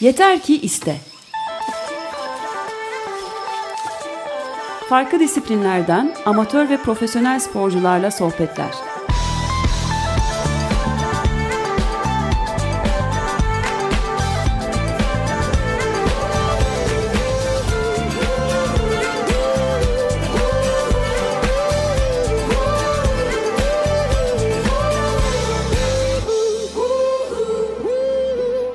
[0.00, 0.96] Yeter ki iste.
[4.88, 8.70] Farklı disiplinlerden amatör ve profesyonel sporcularla sohbetler.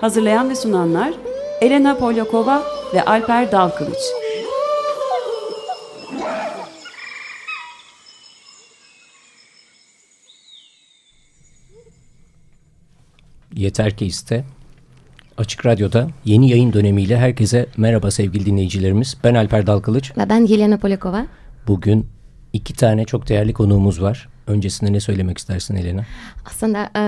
[0.06, 1.14] Hazırlayan ve sunanlar
[1.62, 2.64] Elena Polyakova
[2.94, 3.98] ve Alper Dalkılıç.
[13.54, 14.46] Yeter ki iste.
[15.38, 19.18] Açık Radyo'da yeni yayın dönemiyle herkese merhaba sevgili dinleyicilerimiz.
[19.24, 20.18] Ben Alper Dalkılıç.
[20.18, 21.26] Ve ben Yelena Polyakova.
[21.68, 22.08] Bugün
[22.54, 24.30] iki tane çok değerli konuğumuz var.
[24.48, 26.06] Öncesinde ne söylemek istersin Elena?
[26.46, 27.02] Aslında e,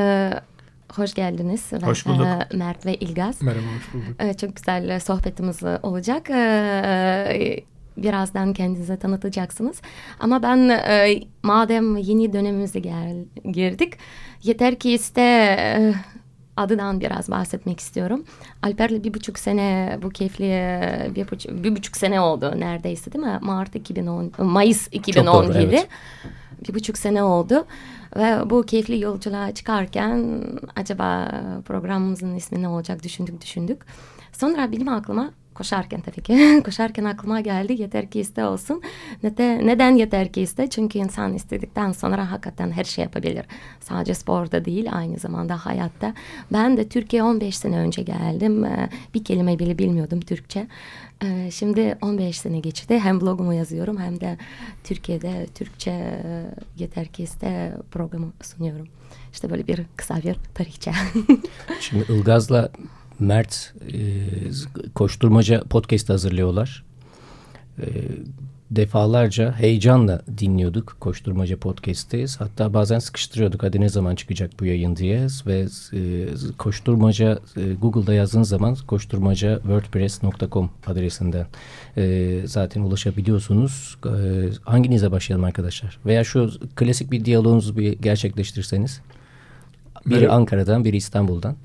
[0.96, 1.72] hoş geldiniz.
[1.84, 2.26] Hoş bulduk.
[2.26, 3.42] E, Mert ve İlgaz.
[3.42, 4.22] Merhaba, hoş bulduk.
[4.24, 6.30] E, çok güzel sohbetimiz olacak.
[6.30, 7.60] E,
[7.98, 9.82] birazdan kendinize tanıtacaksınız.
[10.20, 13.94] Ama ben e, madem yeni dönemimize gel, girdik,
[14.44, 15.94] yeter ki iste e,
[16.58, 18.26] adından biraz bahsetmek istiyorum.
[18.64, 20.80] Alper'le bir buçuk sene bu keyifli
[21.16, 23.40] bir buçuk, bir buçuk sene oldu neredeyse değil mi?
[23.42, 25.54] Mart 2010, Mayıs 2017.
[25.54, 25.88] Doğru, evet.
[26.68, 27.66] Bir buçuk sene oldu.
[28.18, 30.44] Ve bu keyifli yolculuğa çıkarken
[30.76, 31.32] acaba
[31.66, 33.82] programımızın ismi ne olacak düşündük düşündük.
[34.32, 38.82] Sonra benim aklıma koşarken tabii ki koşarken aklıma geldi yeter ki iste olsun.
[39.24, 40.70] Neden, neden yeter ki iste?
[40.70, 43.46] Çünkü insan istedikten sonra hakikaten her şey yapabilir.
[43.80, 46.14] Sadece sporda değil aynı zamanda hayatta.
[46.54, 48.66] Ben de Türkiye 15 sene önce geldim.
[48.66, 50.68] Ee, bir kelime bile bilmiyordum Türkçe.
[51.24, 53.00] Ee, şimdi 15 sene geçti.
[53.00, 54.38] Hem blogumu yazıyorum hem de
[54.84, 56.46] Türkiye'de Türkçe e,
[56.78, 58.88] yeter ki iste programı sunuyorum.
[59.34, 60.92] İşte böyle bir kısa bir tarihçe.
[61.80, 62.70] Şimdi Ilgaz'la
[63.20, 63.98] Mert e,
[64.96, 66.84] koşturmaca podcast hazırlıyorlar.
[67.82, 67.86] E,
[68.72, 72.26] defalarca heyecanla dinliyorduk koşturmaca podcast'i.
[72.40, 75.28] Hatta bazen sıkıştırıyorduk hadi ne zaman çıkacak bu yayın diye.
[75.46, 76.28] Ve e,
[76.58, 81.48] koşturmaca e, Google'da yazdığınız zaman koşturmaca wordpress.com adresinden
[81.98, 83.98] e, zaten ulaşabiliyorsunuz.
[84.06, 84.10] E,
[84.64, 86.00] hanginize başlayalım arkadaşlar?
[86.06, 89.02] Veya şu klasik bir diyaloğunuzu bir gerçekleştirseniz.
[90.06, 90.34] Biri Merhaba.
[90.34, 91.56] Ankara'dan, biri İstanbul'dan.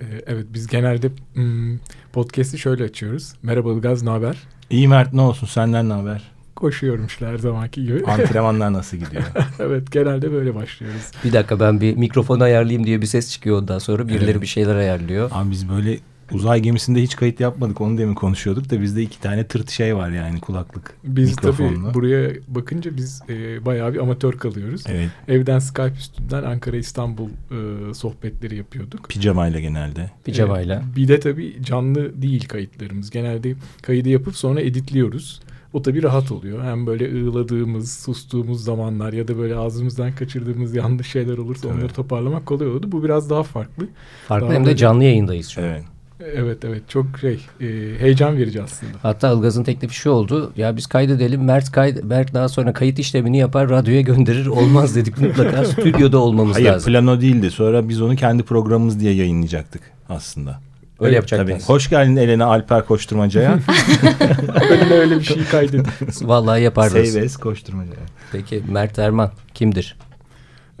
[0.00, 1.78] Ee, evet biz genelde hmm,
[2.12, 3.32] podcast'i şöyle açıyoruz.
[3.42, 4.36] Merhaba Ilgaz ne haber?
[4.70, 6.22] İyi Mert ne olsun senden ne haber?
[6.56, 8.04] Koşuyorum işte her zamanki gibi.
[8.04, 9.22] Antrenmanlar nasıl gidiyor?
[9.58, 11.10] evet genelde böyle başlıyoruz.
[11.24, 14.42] Bir dakika ben bir mikrofonu ayarlayayım diye bir ses çıkıyor ondan sonra birileri evet.
[14.42, 15.30] bir şeyler ayarlıyor.
[15.32, 15.98] Abi biz böyle
[16.32, 17.80] uzay gemisinde hiç kayıt yapmadık.
[17.80, 21.82] Onu demin konuşuyorduk da bizde iki tane tırt şey var yani kulaklık Biz mikrofonla.
[21.84, 24.84] tabii buraya bakınca biz e, bayağı bir amatör kalıyoruz.
[24.88, 25.10] Evet.
[25.28, 29.08] Evden Skype üstünden Ankara İstanbul e, sohbetleri yapıyorduk.
[29.08, 30.10] Pijamayla genelde.
[30.24, 30.82] Pijamayla.
[30.92, 33.10] E, bir de tabii canlı değil kayıtlarımız.
[33.10, 35.40] Genelde kaydı yapıp sonra editliyoruz.
[35.72, 36.64] O tabii rahat oluyor.
[36.64, 41.78] Hem böyle ığladığımız, sustuğumuz zamanlar ya da böyle ağzımızdan kaçırdığımız yanlış şeyler olursa evet.
[41.78, 42.92] onları toparlamak kolay oldu.
[42.92, 43.88] Bu biraz daha farklı.
[44.28, 45.66] Farklı daha hem de canlı yayındayız şu an.
[45.66, 45.84] Evet.
[46.20, 47.66] Evet evet çok şey e,
[47.98, 48.92] heyecan verici aslında.
[49.02, 50.52] Hatta Ilgaz'ın teklifi şu oldu.
[50.56, 54.46] Ya biz kaydedelim Mert kaydı Mert daha sonra kayıt işlemini yapar radyoya gönderir.
[54.46, 56.92] Olmaz dedik mutlaka stüdyoda olmamız Hayır, lazım.
[56.92, 57.50] Hayır plano değildi.
[57.50, 60.60] Sonra biz onu kendi programımız diye yayınlayacaktık aslında.
[61.00, 61.46] Öyle evet, yapacaklar.
[61.46, 61.62] Tabii.
[61.62, 63.52] Hoş geldin Elena Alper Koşturmaca'ya.
[64.70, 65.86] Önüne öyle bir şey kaydedin.
[66.22, 66.92] Vallahi yaparız.
[66.92, 67.92] Seyves Koşturmaca.
[68.32, 69.96] Peki Mert Erman kimdir?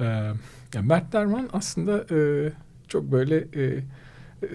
[0.00, 0.04] Ee,
[0.74, 2.52] ya Mert Erman aslında e,
[2.88, 3.62] çok böyle e,
[4.42, 4.48] e,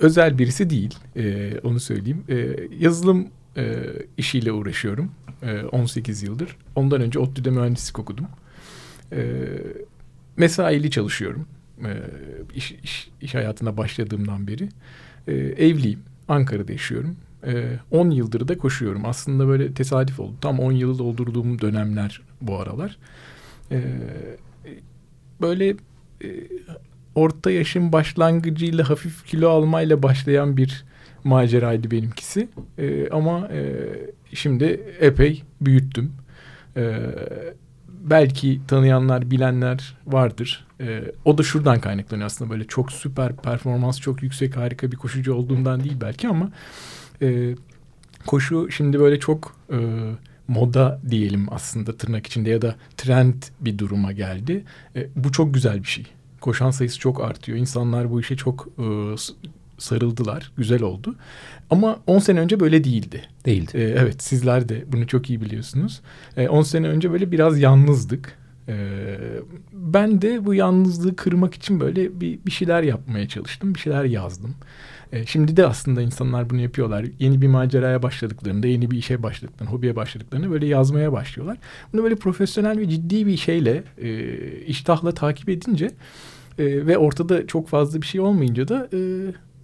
[0.00, 0.94] özel birisi değil.
[1.16, 2.24] E, onu söyleyeyim.
[2.28, 3.84] E, yazılım e,
[4.16, 5.10] işiyle uğraşıyorum.
[5.42, 6.56] E, 18 yıldır.
[6.74, 8.26] Ondan önce ODTÜ'de mühendislik okudum.
[9.12, 9.34] E,
[10.36, 11.46] mesaili çalışıyorum.
[11.84, 11.90] E,
[12.54, 14.68] iş, iş, iş hayatına başladığımdan beri.
[15.28, 16.00] E, evliyim.
[16.28, 17.16] Ankara'da yaşıyorum.
[17.90, 19.04] 10 e, yıldır da koşuyorum.
[19.04, 20.34] Aslında böyle tesadüf oldu.
[20.40, 22.98] Tam 10 yılı doldurduğum dönemler bu aralar.
[23.70, 23.82] E,
[25.40, 25.68] böyle
[26.24, 26.28] e,
[27.16, 30.84] orta yaşın başlangıcıyla hafif kilo almayla başlayan bir
[31.24, 32.48] maceraydı benimkisi.
[32.78, 33.74] E, ama e,
[34.34, 34.64] şimdi
[35.00, 36.12] epey büyüttüm.
[36.76, 37.00] E,
[37.88, 40.66] belki tanıyanlar, bilenler vardır.
[40.80, 45.34] E, o da şuradan kaynaklanıyor aslında böyle çok süper performans, çok yüksek, harika bir koşucu
[45.34, 46.50] olduğumdan değil belki ama
[47.22, 47.54] e,
[48.26, 49.78] koşu şimdi böyle çok e,
[50.48, 54.64] moda diyelim aslında tırnak içinde ya da trend bir duruma geldi.
[54.96, 56.15] E, bu çok güzel bir şey
[56.46, 57.58] koşan sayısı çok artıyor.
[57.58, 58.86] İnsanlar bu işe çok e,
[59.78, 60.52] sarıldılar.
[60.56, 61.14] Güzel oldu.
[61.70, 63.22] Ama 10 sene önce böyle değildi.
[63.46, 63.72] Değildi.
[63.74, 66.00] E, evet sizler de bunu çok iyi biliyorsunuz.
[66.36, 68.38] 10 e, sene önce böyle biraz yalnızdık.
[68.68, 69.16] Ee,
[69.72, 73.74] ben de bu yalnızlığı kırmak için böyle bir, bir şeyler yapmaya çalıştım.
[73.74, 74.54] Bir şeyler yazdım.
[75.12, 77.06] Ee, şimdi de aslında insanlar bunu yapıyorlar.
[77.18, 81.58] Yeni bir maceraya başladıklarında, yeni bir işe başladıklarında, hobiye başladıklarında böyle yazmaya başlıyorlar.
[81.92, 85.90] Bunu böyle profesyonel ve ciddi bir şeyle, e, iştahla takip edince
[86.58, 88.98] e, ve ortada çok fazla bir şey olmayınca da e,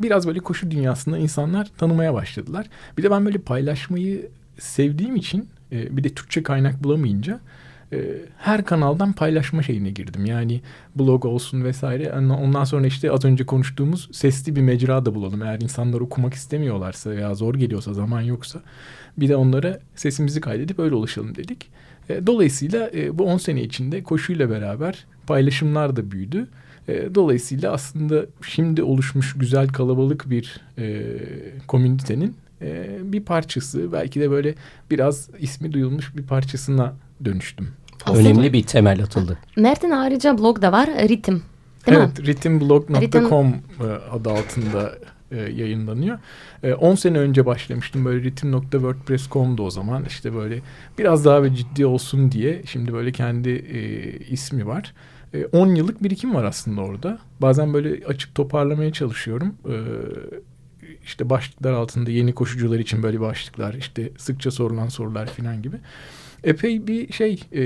[0.00, 2.66] biraz böyle koşu dünyasında insanlar tanımaya başladılar.
[2.98, 4.28] Bir de ben böyle paylaşmayı
[4.58, 7.40] sevdiğim için e, bir de Türkçe kaynak bulamayınca e,
[8.38, 10.26] her kanaldan paylaşma şeyine girdim.
[10.26, 10.60] Yani
[10.96, 12.12] blog olsun vesaire.
[12.12, 15.42] Ondan sonra işte az önce konuştuğumuz sesli bir mecra da bulalım.
[15.42, 18.60] Eğer insanlar okumak istemiyorlarsa veya zor geliyorsa, zaman yoksa
[19.16, 21.68] bir de onlara sesimizi kaydedip öyle ulaşalım dedik.
[22.08, 26.48] E, dolayısıyla e, bu 10 sene içinde koşuyla beraber paylaşımlar da büyüdü.
[27.14, 30.60] Dolayısıyla aslında şimdi oluşmuş güzel kalabalık bir
[31.66, 32.36] komünitenin
[33.02, 34.54] bir parçası belki de böyle
[34.90, 37.68] biraz ismi duyulmuş bir parçasına dönüştüm.
[38.06, 39.38] Aslında Önemli bir temel atıldı.
[39.56, 41.42] Mert'in ayrıca blog da var Ritim.
[41.86, 42.26] Değil evet, mi?
[42.26, 44.92] ritimblog.com e, adı altında
[45.30, 46.18] e, yayınlanıyor.
[46.78, 50.04] 10 e, sene önce başlamıştım böyle ritim.wordpress.com'du o zaman.
[50.04, 50.60] İşte böyle
[50.98, 53.50] biraz daha bir ciddi olsun diye şimdi böyle kendi
[54.30, 54.94] ismi var.
[55.52, 57.18] 10 e, yıllık birikim var aslında orada.
[57.40, 59.54] Bazen böyle açıp toparlamaya çalışıyorum.
[61.04, 65.76] İşte başlıklar altında yeni koşucular için böyle başlıklar, işte sıkça sorulan sorular falan gibi
[66.44, 67.62] epey bir şey e,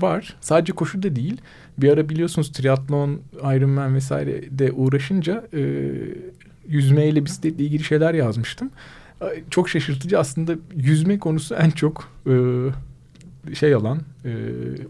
[0.00, 0.36] var.
[0.40, 1.40] Sadece koşu da değil.
[1.78, 5.90] Bir ara biliyorsunuz triatlon, Ironman vesaire de uğraşınca e,
[6.68, 8.70] yüzmeyle bisikletle ilgili şeyler yazmıştım.
[9.50, 12.34] Çok şaşırtıcı aslında yüzme konusu en çok e,
[13.54, 14.32] şey alan, e,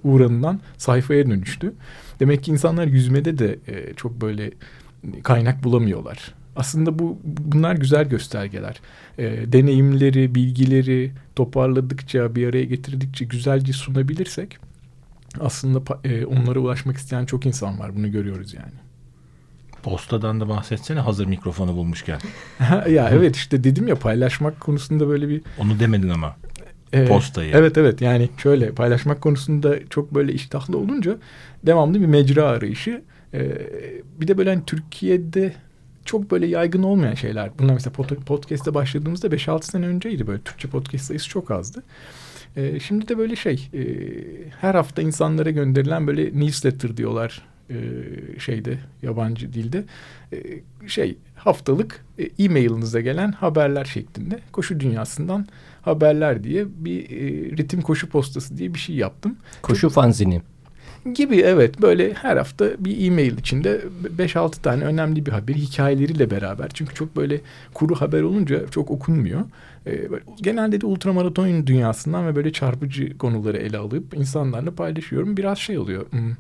[0.05, 1.73] uğranılan sayfaya dönüştü.
[2.21, 4.51] Demek ki insanlar yüzmede de e, çok böyle
[5.23, 6.35] kaynak bulamıyorlar.
[6.57, 8.81] Aslında bu bunlar güzel göstergeler.
[9.19, 14.59] E, deneyimleri, bilgileri toparladıkça, bir araya getirdikçe güzelce sunabilirsek
[15.41, 17.97] aslında e, onlara ulaşmak isteyen çok insan var.
[17.97, 18.73] Bunu görüyoruz yani.
[19.83, 22.19] Postadan da bahsetsene hazır mikrofonu bulmuşken.
[22.91, 25.43] ya evet işte dedim ya paylaşmak konusunda böyle bir...
[25.59, 26.37] Onu demedin ama.
[26.93, 27.53] Ee, postayı.
[27.55, 31.19] Evet evet yani şöyle paylaşmak konusunda çok böyle iştahlı olunca
[31.67, 33.03] devamlı bir mecra arayışı.
[33.35, 33.53] Ee,
[34.21, 35.53] bir de böyle hani Türkiye'de
[36.07, 37.51] çok böyle yaygın olmayan şeyler.
[37.59, 37.93] Bunlar mesela
[38.27, 41.83] podcast'te başladığımızda 5-6 sene önceydi böyle Türkçe podcast sayısı çok azdı.
[42.57, 43.83] Ee, şimdi de böyle şey e,
[44.61, 47.77] her hafta insanlara gönderilen böyle newsletter diyorlar e,
[48.39, 49.85] şeyde yabancı dilde
[50.33, 50.39] e,
[50.89, 55.47] şey haftalık e, e-mailinize gelen haberler şeklinde koşu dünyasından
[55.83, 59.37] haberler diye bir e, ritim koşu postası diye bir şey yaptım.
[59.63, 60.43] Koşu çok, fanzini.
[61.15, 63.81] Gibi evet böyle her hafta bir e-mail içinde
[64.19, 66.69] 5-6 tane önemli bir haber hikayeleriyle beraber.
[66.75, 67.41] Çünkü çok böyle
[67.75, 69.41] kuru haber olunca çok okunmuyor.
[69.87, 70.09] Ee,
[70.43, 75.37] genelde de ultramaraton dünyasından ve böyle çarpıcı konuları ele alıp insanlarla paylaşıyorum.
[75.37, 76.07] Biraz şey oluyor.
[76.11, 76.33] Hmm.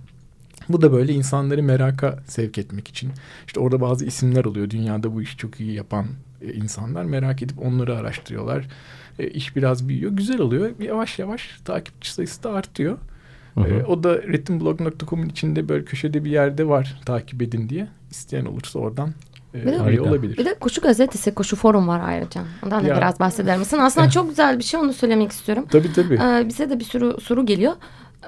[0.68, 3.10] Bu da böyle insanları meraka sevk etmek için.
[3.46, 4.70] İşte orada bazı isimler oluyor.
[4.70, 6.06] Dünyada bu işi çok iyi yapan
[6.42, 8.66] e, insanlar merak edip onları araştırıyorlar.
[9.18, 10.12] E, iş biraz büyüyor.
[10.12, 10.70] Güzel oluyor.
[10.80, 12.98] Yavaş yavaş takipçi sayısı da artıyor.
[13.56, 13.74] Hı hı.
[13.74, 17.88] E, o da ritimblog.com'un içinde böyle köşede bir yerde var takip edin diye.
[18.10, 19.12] İsteyen olursa oradan
[19.54, 20.38] e, bir de, olabilir.
[20.38, 22.40] Bir de Koşu Gazetesi, Koşu Forum var ayrıca.
[22.64, 22.96] Ondan da ya.
[22.96, 23.78] biraz bahseder misin?
[23.78, 25.66] Aslında çok güzel bir şey onu söylemek istiyorum.
[25.70, 26.14] Tabii tabii.
[26.14, 27.72] Ee, bize de bir sürü soru geliyor.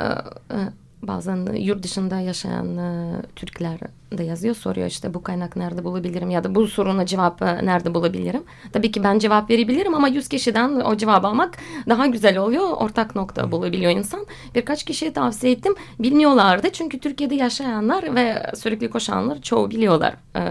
[0.00, 0.58] Ee, e,
[1.02, 3.78] bazen yurt dışında yaşayan e, Türkler
[4.12, 7.94] de yazıyor soruyor işte bu kaynak nerede bulabilirim ya da bu soruna cevap e, nerede
[7.94, 8.42] bulabilirim.
[8.72, 11.58] Tabii ki ben cevap verebilirim ama yüz kişiden o cevabı almak
[11.88, 12.68] daha güzel oluyor.
[12.70, 14.26] Ortak nokta bulabiliyor insan.
[14.54, 15.74] Birkaç kişiye tavsiye ettim.
[15.98, 20.14] Bilmiyorlardı çünkü Türkiye'de yaşayanlar ve sürekli koşanlar çoğu biliyorlar.
[20.36, 20.42] E,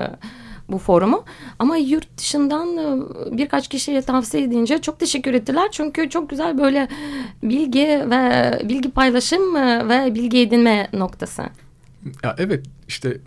[0.69, 1.23] bu forumu.
[1.59, 5.67] Ama yurt dışından e, birkaç kişiye tavsiye edince çok teşekkür ettiler.
[5.71, 6.87] Çünkü çok güzel böyle
[7.43, 11.43] bilgi ve bilgi paylaşım e, ve bilgi edinme noktası.
[12.23, 13.17] Ya evet işte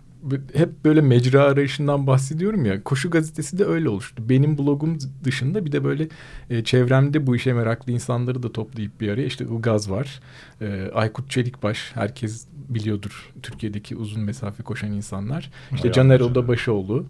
[0.53, 2.83] hep böyle mecra arayışından bahsediyorum ya.
[2.83, 4.23] Koşu gazetesi de öyle oluştu.
[4.29, 6.07] Benim blogum dışında bir de böyle
[6.49, 9.25] e, çevremde bu işe meraklı insanları da toplayıp bir araya.
[9.25, 10.19] İşte Ilgaz var.
[10.61, 15.51] E, Aykut Çelikbaş herkes biliyordur Türkiye'deki uzun mesafe koşan insanlar.
[15.71, 17.05] İşte Bayağı Caner Odabaşoğlu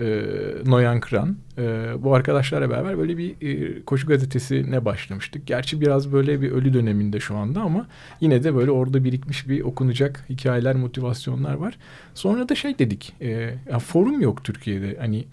[0.00, 0.24] e,
[0.66, 1.36] Noyan Kıran.
[1.58, 1.62] E,
[1.98, 5.46] bu arkadaşlarla beraber böyle bir e, koşu gazetesine başlamıştık.
[5.46, 7.86] Gerçi biraz böyle bir ölü döneminde şu anda ama
[8.20, 11.78] yine de böyle orada birikmiş bir okunacak hikayeler, motivasyonlar var.
[12.14, 13.28] Sonra da şey dedik, e,
[13.70, 14.96] ya forum yok Türkiye'de.
[15.00, 15.24] Hani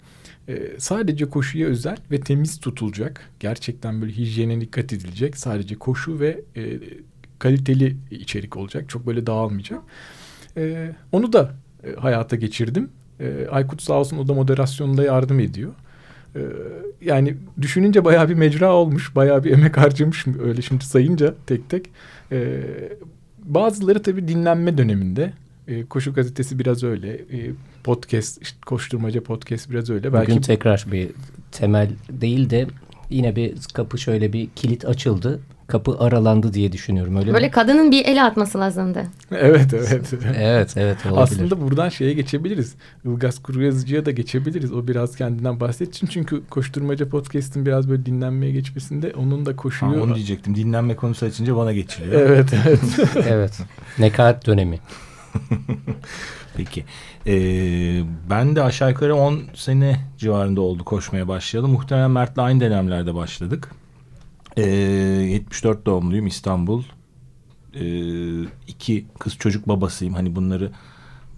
[0.48, 3.30] e, sadece koşuya özel ve temiz tutulacak.
[3.40, 5.36] Gerçekten böyle hijyene dikkat edilecek.
[5.36, 6.78] Sadece koşu ve e,
[7.38, 8.88] kaliteli içerik olacak.
[8.88, 9.80] Çok böyle dağılmayacak.
[10.56, 11.54] E, onu da
[11.84, 12.90] e, hayata geçirdim.
[13.20, 15.72] E, Aykut sağ olsun o da moderasyonunda yardım ediyor.
[16.36, 16.40] E,
[17.00, 19.16] yani düşününce bayağı bir mecra olmuş.
[19.16, 21.90] Bayağı bir emek harcamış öyle şimdi sayınca tek tek.
[22.32, 22.62] E,
[23.44, 25.32] bazıları tabii dinlenme döneminde.
[25.68, 27.12] E, Koşu gazetesi biraz öyle.
[27.12, 27.50] E,
[27.84, 30.12] podcast, işte koşturmaca podcast biraz öyle.
[30.12, 31.10] Bugün Belki tekrar bir
[31.52, 32.66] temel değil de
[33.10, 35.40] yine bir kapı şöyle bir kilit açıldı.
[35.66, 37.50] Kapı aralandı diye düşünüyorum öyle Böyle mi?
[37.52, 39.02] kadının bir el atması lazımdı.
[39.32, 40.12] evet evet.
[40.38, 41.22] Evet evet olabilir.
[41.22, 42.74] Aslında buradan şeye geçebiliriz.
[43.04, 44.72] Ilgaz Kuryazıcı'ya da geçebiliriz.
[44.72, 46.06] O biraz kendinden bahsetsin.
[46.06, 50.02] Çünkü Koşturmaca Podcast'in biraz böyle dinlenmeye geçmesinde onun da Ha, koşuyu...
[50.02, 50.54] onu diyecektim.
[50.56, 52.20] Dinlenme konusu açınca bana geçiliyor.
[52.34, 52.80] Evet evet.
[53.28, 53.58] evet.
[53.98, 54.78] Nekaat dönemi.
[56.56, 56.84] Peki.
[57.26, 61.68] Ee, ben de aşağı yukarı 10 sene civarında oldu koşmaya başlayalı.
[61.68, 63.70] Muhtemelen Mert'le aynı dönemlerde başladık.
[64.56, 66.82] Ee, 74 doğumluyum İstanbul.
[67.74, 70.14] Ee, iki kız çocuk babasıyım.
[70.14, 70.70] Hani bunları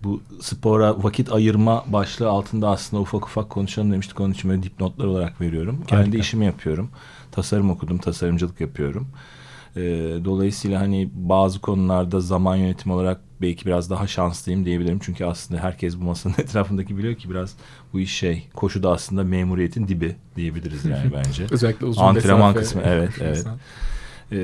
[0.04, 4.20] bu spora vakit ayırma başlığı altında aslında ufak ufak konuşalım demiştik.
[4.20, 5.84] Onun için böyle dipnotlar olarak veriyorum.
[5.86, 6.90] Kendi işimi yapıyorum.
[7.32, 9.08] Tasarım okudum, tasarımcılık yapıyorum.
[9.76, 9.80] Ee,
[10.24, 14.98] dolayısıyla hani bazı konularda zaman yönetimi olarak belki biraz daha şanslıyım diyebilirim.
[15.02, 17.56] Çünkü aslında herkes bu masanın etrafındaki biliyor ki biraz
[17.92, 21.46] bu iş şey koşuda aslında memuriyetin dibi diyebiliriz yani bence.
[21.50, 23.46] Özellikle uzun Antrenman mesafe kısmı evet evet.
[24.32, 24.38] Ee,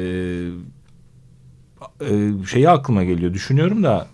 [2.00, 3.34] e, şeyi aklıma geliyor.
[3.34, 4.06] Düşünüyorum da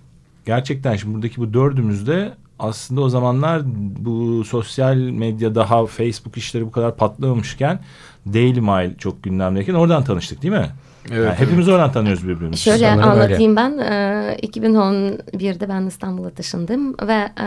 [0.46, 3.62] gerçekten şimdi buradaki bu dördümüzde aslında o zamanlar
[3.98, 7.80] bu sosyal medya daha Facebook işleri bu kadar patlamamışken
[8.26, 10.70] Daily Mail çok gündemdeyken oradan tanıştık değil mi?
[11.12, 12.62] Evet, Yani hepimiz oradan tanıyoruz birbirimizi.
[12.62, 13.78] Şöyle Sanırım anlatayım ben.
[13.78, 17.12] Ee, 2011'de ben İstanbul'a taşındım ve
[17.42, 17.46] e,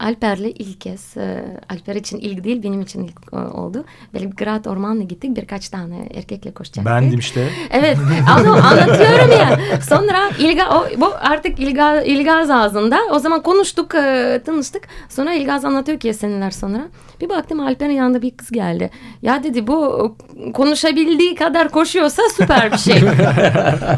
[0.00, 3.84] Alper'le ilk kez, e, Alper için ilk değil benim için ilk e, oldu.
[4.14, 6.92] Belgrad Ormanı'na gittik birkaç tane erkekle koşacaktık.
[6.92, 7.48] Bendim işte.
[7.70, 7.98] Evet
[8.28, 9.58] ama anlatıyorum ya.
[9.88, 12.98] Sonra İlga, o, bu artık İlga, İlgaz ağzında.
[13.12, 14.82] O zaman konuştuk, e, tanıştık.
[15.08, 16.88] Sonra İlgaz anlatıyor ki seneler sonra.
[17.20, 18.90] Bir baktım Alper'in yanında bir kız geldi.
[19.22, 20.16] Ya dedi bu
[20.54, 22.97] konuşabildiği kadar koşuyorsa süper bir şey.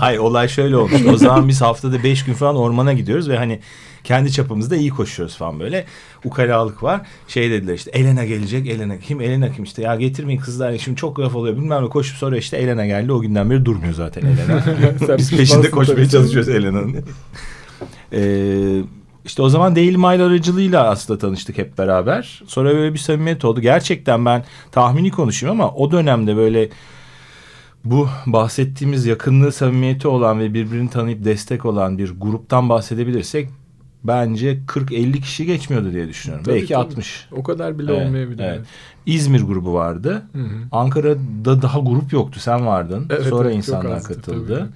[0.00, 1.02] Hayır olay şöyle olmuş.
[1.12, 3.60] O zaman biz haftada beş gün falan ormana gidiyoruz ve hani
[4.04, 5.84] kendi çapımızda iyi koşuyoruz falan böyle.
[6.24, 7.00] Ukalalık var.
[7.28, 8.66] Şey dediler işte Elena gelecek.
[8.66, 9.20] Elena kim?
[9.20, 9.82] Elena kim işte?
[9.82, 10.78] Ya getirmeyin kızlar.
[10.78, 11.56] Şimdi çok laf oluyor.
[11.56, 13.12] Bilmem ne koşup sonra işte Elena geldi.
[13.12, 14.64] O günden beri durmuyor zaten Elena.
[15.18, 17.04] Biz peşinde koşmaya çalışıyoruz Elena'nın.
[18.12, 18.82] Ee,
[19.24, 22.42] işte o zaman Daily Mail aracılığıyla aslında tanıştık hep beraber.
[22.46, 23.60] Sonra böyle bir samimiyet oldu.
[23.60, 26.68] Gerçekten ben tahmini konuşayım ama o dönemde böyle
[27.84, 33.48] bu bahsettiğimiz yakınlığı samimiyeti olan ve birbirini tanıyıp destek olan bir gruptan bahsedebilirsek
[34.04, 36.44] bence 40-50 kişi geçmiyordu diye düşünüyorum.
[36.44, 36.84] Tabii, Belki tabii.
[36.84, 37.28] 60.
[37.32, 38.44] O kadar bile Evet, olmayabilir.
[38.44, 38.60] evet.
[39.06, 40.22] İzmir grubu vardı.
[40.32, 40.46] Hı hı.
[40.72, 42.40] Ankara'da daha grup yoktu.
[42.40, 43.06] Sen vardın.
[43.10, 44.58] Evet, Sonra evet, insanlar azdı katıldı.
[44.58, 44.68] tabii.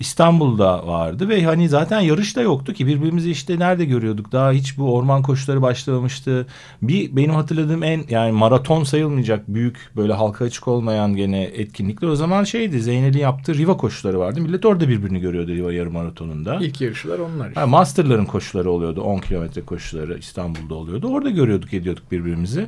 [0.00, 4.78] İstanbul'da vardı ve hani zaten yarış da yoktu ki birbirimizi işte nerede görüyorduk daha hiç
[4.78, 6.46] bu orman koşuları başlamamıştı.
[6.82, 12.16] Bir benim hatırladığım en yani maraton sayılmayacak büyük böyle halka açık olmayan gene etkinlikler o
[12.16, 14.40] zaman şeydi Zeynel'in yaptığı Riva koşuları vardı.
[14.40, 16.58] Millet orada birbirini görüyordu Riva yarım maratonunda.
[16.60, 17.48] İlk yarışlar onlar.
[17.48, 17.60] işte.
[17.60, 19.00] Ha, Master'ların koşuları oluyordu.
[19.00, 21.08] 10 kilometre koşuları İstanbul'da oluyordu.
[21.08, 22.66] Orada görüyorduk ediyorduk birbirimizi.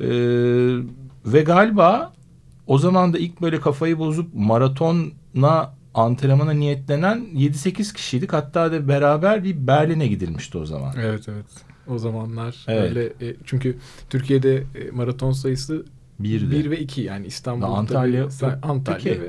[0.00, 0.08] Ee,
[1.26, 2.12] ve galiba
[2.66, 8.32] o zaman da ilk böyle kafayı bozup maratona antrenmana niyetlenen 7-8 kişiydik.
[8.32, 10.94] Hatta da beraber bir Berlin'e gidilmişti o zaman.
[11.00, 11.46] Evet evet.
[11.88, 12.82] O zamanlar Evet.
[12.96, 13.76] öyle e, çünkü
[14.10, 15.84] Türkiye'de e, maraton sayısı
[16.20, 16.50] Birdi.
[16.64, 19.20] 1 ve 2 yani İstanbul'da Antalya- ve- sa- Antalya Peki.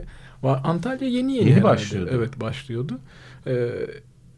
[0.43, 1.63] ve Antalya yeni yeni, Yeni herhalde.
[1.63, 2.11] başlıyordu.
[2.13, 2.99] Evet başlıyordu.
[3.47, 3.69] Ee,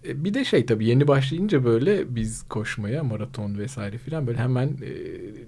[0.05, 4.91] bir de şey tabii yeni başlayınca böyle biz koşmaya maraton vesaire filan böyle hemen e,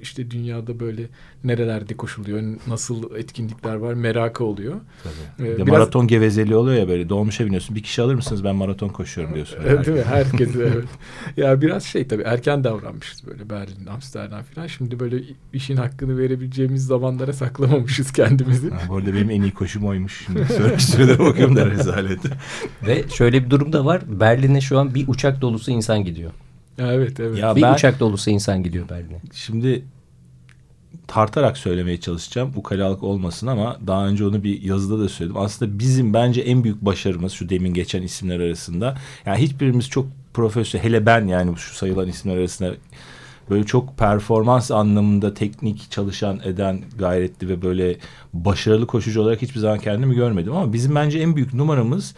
[0.02, 1.04] işte dünyada böyle
[1.44, 4.76] nerelerde koşuluyor nasıl etkinlikler var merakı oluyor.
[5.04, 5.48] Tabii.
[5.50, 7.76] Ee, biraz- Maraton gevezeliği oluyor ya böyle dolmuşa biniyorsun.
[7.76, 9.58] Bir kişi alır mısınız ben maraton koşuyorum diyorsun.
[9.68, 10.04] Evet, değil mi?
[10.04, 10.86] Herkes evet.
[11.38, 14.68] Ya biraz şey tabii erken davranmışız böyle Berlin, Amsterdam falan.
[14.68, 18.70] Şimdi böyle işin hakkını verebileceğimiz zamanlara saklamamışız kendimizi.
[18.70, 20.26] Ha, bu arada benim en iyi koşum oymuş.
[20.26, 20.46] Şimdi
[20.82, 22.20] sürelere bakıyorum da rezalet.
[22.88, 24.02] Ve şöyle bir durum da var.
[24.46, 26.32] Berlin'e şu an bir uçak dolusu insan gidiyor.
[26.78, 27.38] Evet evet.
[27.38, 29.22] Ya bir ben- uçak dolusu insan gidiyor Berlin'e.
[29.34, 29.86] Şimdi
[31.08, 32.52] tartarak söylemeye çalışacağım.
[32.56, 35.38] Ukalalık olmasın ama daha önce onu bir yazıda da söyledim.
[35.38, 38.98] Aslında bizim bence en büyük başarımız şu demin geçen isimler arasında.
[39.26, 42.74] Yani hiçbirimiz çok profesyonel hele ben yani şu sayılan isimler arasında
[43.50, 47.98] böyle çok performans anlamında teknik çalışan eden gayretli ve böyle
[48.34, 52.16] başarılı koşucu olarak hiçbir zaman kendimi görmedim ama bizim bence en büyük numaramız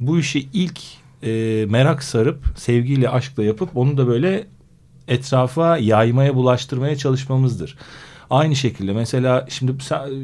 [0.00, 0.80] bu işi ilk
[1.22, 4.46] e, merak sarıp sevgiyle aşkla yapıp onu da böyle
[5.08, 7.76] etrafa yaymaya bulaştırmaya çalışmamızdır.
[8.30, 9.72] Aynı şekilde mesela şimdi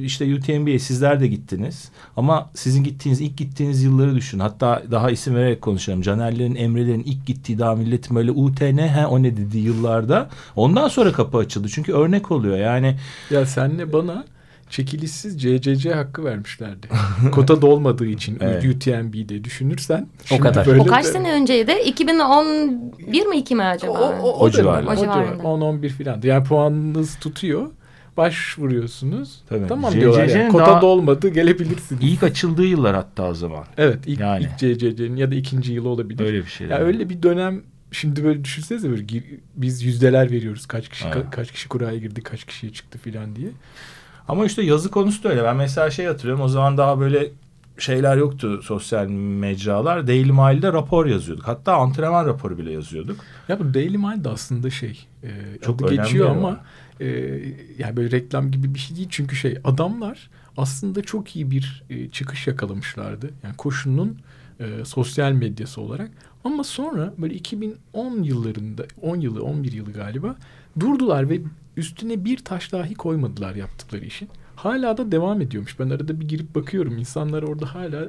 [0.02, 4.38] işte UTMB'ye sizler de gittiniz ama sizin gittiğiniz ilk gittiğiniz yılları düşün.
[4.38, 6.02] Hatta daha isim vererek konuşalım.
[6.02, 10.28] Canerlerin, Emre'lerin ilk gittiği daha milletin böyle UTN he o ne dediği yıllarda.
[10.56, 11.68] Ondan sonra kapı açıldı.
[11.68, 12.96] Çünkü örnek oluyor yani
[13.30, 14.24] Ya senle bana
[14.70, 16.88] çekilişsiz CCC hakkı vermişlerdi.
[17.32, 18.64] Kota dolmadığı için Evet.
[18.64, 20.08] UTMB'de düşünürsen.
[20.32, 20.66] O kadar.
[20.66, 21.72] böyle O kaç de- sene önceydi?
[21.86, 23.92] 2011 mi 2 mi acaba?
[23.92, 24.96] O, o, O o, civarlar.
[24.96, 25.22] civarlar.
[25.22, 25.42] O civarında.
[25.42, 26.20] 10-11 filan.
[26.24, 27.70] Yani puanınız tutuyor.
[28.16, 29.40] Başvuruyorsunuz.
[29.48, 29.66] Tabii.
[29.68, 30.52] Tamam CCC'nin diyorlar yani.
[30.52, 32.00] Kota daha- dolmadı gelebilirsiniz.
[32.04, 33.64] İlk açıldığı yıllar hatta o zaman.
[33.78, 34.42] Evet ilk, Yani.
[34.44, 36.24] ilk CCC'nin ya da ikinci yılı olabilir.
[36.24, 36.66] Öyle bir şey.
[36.66, 39.04] Ya öyle bir dönem şimdi böyle düşünsenize böyle
[39.56, 40.66] biz yüzdeler veriyoruz.
[40.66, 43.48] Kaç kişi ka- kaç kişi kuraya girdi, kaç kişiye çıktı filan diye.
[44.28, 45.44] Ama işte yazı konusu da öyle.
[45.44, 46.44] Ben mesela şey hatırlıyorum.
[46.44, 47.30] O zaman daha böyle
[47.78, 50.06] şeyler yoktu sosyal mecralar.
[50.06, 51.48] Daily Mail'de rapor yazıyorduk.
[51.48, 53.20] Hatta antrenman raporu bile yazıyorduk.
[53.48, 55.30] Ya bu Daily Mail de aslında şey e,
[55.62, 56.48] Çok adı geçiyor ama.
[56.48, 56.60] ama
[57.00, 57.06] e,
[57.78, 59.08] yani böyle reklam gibi bir şey değil.
[59.10, 63.30] Çünkü şey adamlar aslında çok iyi bir e, çıkış yakalamışlardı.
[63.42, 64.18] Yani koşunun
[64.60, 66.10] e, sosyal medyası olarak.
[66.44, 70.36] Ama sonra böyle 2010 yıllarında 10 yılı 11 yılı galiba
[70.80, 71.40] durdular ve
[71.76, 74.28] üstüne bir taş dahi koymadılar yaptıkları işin.
[74.56, 75.78] Hala da devam ediyormuş.
[75.80, 76.98] Ben arada bir girip bakıyorum.
[76.98, 78.04] İnsanlar orada hala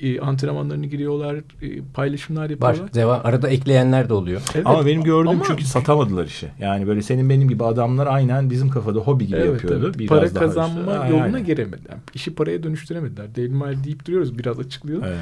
[0.00, 2.82] e, antrenmanlarını giriyorlar, e, paylaşımlar yapıyorlar.
[2.82, 2.94] Var.
[2.94, 3.20] Devam.
[3.24, 4.42] Arada ekleyenler de oluyor.
[4.54, 4.66] Evet.
[4.66, 6.48] Ama benim gördüğüm Ama- çünkü satamadılar işi.
[6.60, 9.84] Yani böyle senin benim gibi adamlar aynen bizim kafada hobi gibi Evet, yapıyordu.
[9.86, 9.98] evet.
[9.98, 10.92] Biraz Para daha kazanma.
[10.98, 11.44] Ha, yoluna yani.
[11.44, 11.96] giremediler.
[12.14, 13.36] İşi paraya dönüştüremediler.
[13.36, 15.04] Daily Mail deyip duruyoruz biraz açıklayalım.
[15.04, 15.18] Evet.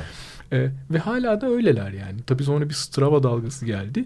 [0.53, 2.23] Ee, ve hala da öyleler yani.
[2.27, 4.05] Tabii sonra bir Strava dalgası geldi.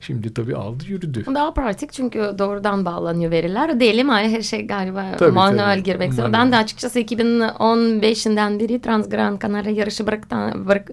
[0.00, 1.24] Şimdi tabii aldı yürüdü.
[1.34, 3.80] Daha pratik çünkü doğrudan bağlanıyor veriler.
[3.80, 4.12] Değil mi?
[4.12, 5.82] Her şey galiba Tabii, manuel tabii.
[5.82, 6.38] girmek zorunda.
[6.38, 10.90] Ben de açıkçası 2015'inden beri Transgran Canaria yarışı bıraktıktan, bırak,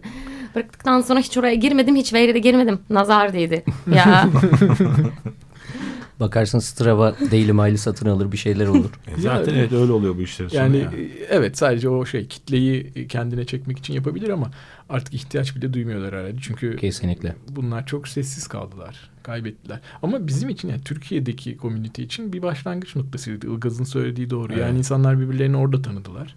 [0.55, 1.95] bıraktıktan sonra hiç oraya girmedim.
[1.95, 2.79] Hiç veri de girmedim.
[2.89, 3.63] Nazar değdi.
[3.95, 4.29] Ya
[6.19, 8.89] Bakarsın Strava Daily Mail'i satın alır bir şeyler olur.
[9.17, 10.83] E Zaten evet öyle oluyor bu sonu Yani ya.
[10.83, 14.51] e, evet sadece o şey kitleyi kendine çekmek için yapabilir ama
[14.89, 16.37] artık ihtiyaç bile duymuyorlar herhalde.
[16.41, 17.35] Çünkü Kesinlikle.
[17.49, 19.09] bunlar çok sessiz kaldılar.
[19.23, 19.79] Kaybettiler.
[20.03, 23.47] Ama bizim için yani Türkiye'deki komünite için bir başlangıç noktasıydı.
[23.47, 24.53] Ilgaz'ın söylediği doğru.
[24.53, 24.61] Evet.
[24.61, 26.35] Yani insanlar birbirlerini orada tanıdılar.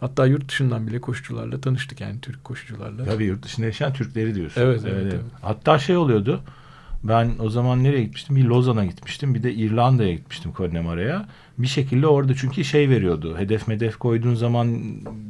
[0.00, 3.04] Hatta yurt dışından bile koşucularla tanıştık yani Türk koşucularla.
[3.04, 4.60] Tabii yurt dışında yaşayan Türkleri diyorsun.
[4.60, 5.24] Evet, evet, evet.
[5.42, 6.40] Hatta şey oluyordu.
[7.04, 8.36] Ben o zaman nereye gitmiştim?
[8.36, 9.34] Bir Lozan'a gitmiştim.
[9.34, 11.28] Bir de İrlanda'ya gitmiştim Connemara'ya.
[11.62, 13.38] Bir şekilde orada çünkü şey veriyordu.
[13.38, 14.80] Hedef medef koyduğun zaman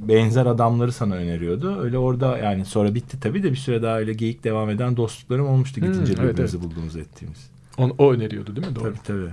[0.09, 1.81] benzer adamları sana öneriyordu.
[1.81, 5.48] Öyle orada yani sonra bitti tabii de bir süre daha öyle geyik devam eden dostluklarım
[5.48, 5.81] olmuştu.
[5.81, 7.50] Hmm, Gidince evet, birbirimizi bulduğumuz ettiğimiz.
[7.78, 8.76] On, o öneriyordu değil mi?
[8.76, 8.85] Doğru.
[8.85, 9.31] Tabii tabii.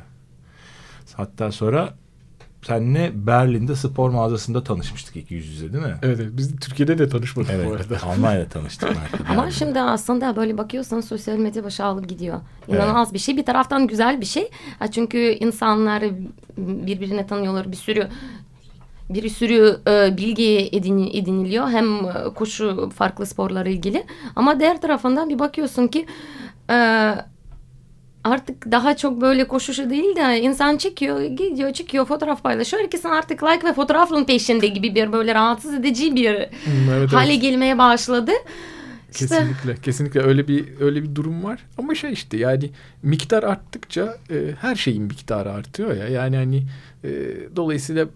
[1.14, 1.94] Hatta sonra
[2.62, 5.96] seninle Berlin'de spor mağazasında tanışmıştık ilk yüz yüze değil mi?
[6.04, 6.32] Evet, evet.
[6.34, 7.82] Biz Türkiye'de de tanışmadık bu Evet.
[7.82, 8.04] arada.
[8.08, 8.90] Almanya'da tanıştık.
[9.30, 9.54] ama Yani.
[9.54, 12.40] şimdi aslında böyle bakıyorsan sosyal medya başa alıp gidiyor.
[12.68, 13.38] İnanılmaz bir şey.
[13.38, 14.50] Bir taraftan güzel bir şey.
[14.80, 16.04] Ha, Çünkü insanlar
[16.58, 17.72] birbirini tanıyorlar.
[17.72, 18.08] Bir sürü
[19.10, 21.70] bir sürü e, bilgi edin, ediniliyor.
[21.70, 24.04] Hem e, koşu farklı sporlara ilgili.
[24.36, 26.06] Ama diğer tarafından bir bakıyorsun ki
[26.70, 26.76] e,
[28.24, 32.84] artık daha çok böyle koşuşu değil de insan çekiyor, gidiyor, çıkıyor, fotoğraf paylaşıyor.
[32.84, 37.32] Herkesin artık like ve fotoğrafın peşinde gibi bir böyle rahatsız edici bir Hmm, evet, hale
[37.34, 37.42] evet.
[37.42, 38.32] gelmeye başladı.
[39.12, 41.60] İşte Kesinlikle, kesinlikle öyle bir öyle bir durum var.
[41.78, 42.70] Ama şey işte yani
[43.04, 46.08] miktar arttıkça e, her şeyin miktarı artıyor ya.
[46.08, 46.64] Yani hani
[47.04, 47.10] e,
[47.56, 48.08] dolayısıyla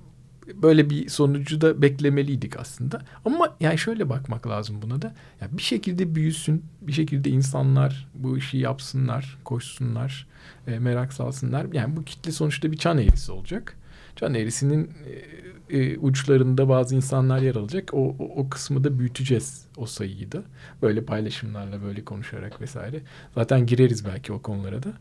[0.56, 3.02] böyle bir sonucu da beklemeliydik aslında.
[3.26, 5.14] Ama yani şöyle bakmak lazım buna da.
[5.42, 10.28] Ya bir şekilde büyüsün, bir şekilde insanlar bu işi yapsınlar, koşsunlar,
[10.68, 11.68] e, merak salsınlar.
[11.74, 13.78] Yani bu kitle sonuçta bir çan eğrisi olacak.
[14.16, 14.92] Çan eğrisinin
[15.70, 17.94] e, e, uçlarında bazı insanlar yer alacak.
[17.94, 20.44] O, o, o kısmı da büyüteceğiz o sayıyı da.
[20.82, 23.02] Böyle paylaşımlarla, böyle konuşarak vesaire.
[23.36, 24.94] Zaten gireriz belki o konulara da.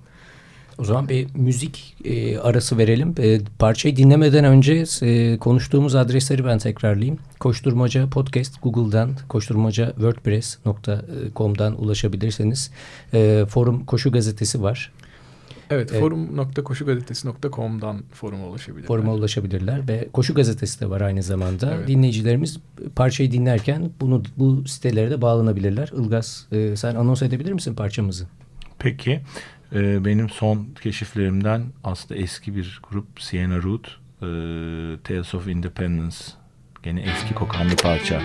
[0.78, 3.14] O zaman bir müzik e, arası verelim.
[3.18, 7.18] E, parçayı dinlemeden önce e, konuştuğumuz adresleri ben tekrarlayayım.
[7.40, 12.70] Koşturmaca Podcast Google'dan, koşturmaca wordpress.com'dan ulaşabilirseniz.
[13.14, 14.92] E, forum Koşu Gazetesi var.
[15.70, 16.00] Evet, Evet.
[16.00, 18.86] forum.koşugazetesi.com'dan foruma ulaşabilirler.
[18.86, 21.74] Foruma ulaşabilirler ve Koşu Gazetesi de var aynı zamanda.
[21.74, 21.88] Evet.
[21.88, 22.58] Dinleyicilerimiz
[22.96, 25.90] parçayı dinlerken bunu bu sitelere de bağlanabilirler.
[25.96, 28.26] Ilgaz e, sen anons edebilir misin parçamızı?
[28.78, 29.20] Peki.
[29.72, 34.00] E, benim son keşiflerimden aslında eski bir grup Sienna Root.
[34.22, 34.26] e,
[35.04, 36.16] Tales of Independence.
[36.82, 38.22] Gene eski kokan bir parça.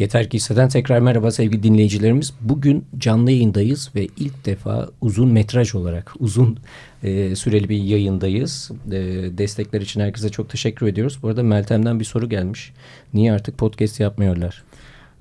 [0.00, 2.32] Yeter ki hisseden tekrar merhaba sevgili dinleyicilerimiz.
[2.40, 6.58] Bugün canlı yayındayız ve ilk defa uzun metraj olarak uzun
[7.02, 8.70] e, süreli bir yayındayız.
[8.86, 8.98] E,
[9.38, 11.18] destekler için herkese çok teşekkür ediyoruz.
[11.22, 12.72] Bu arada Meltem'den bir soru gelmiş.
[13.14, 14.62] Niye artık podcast yapmıyorlar?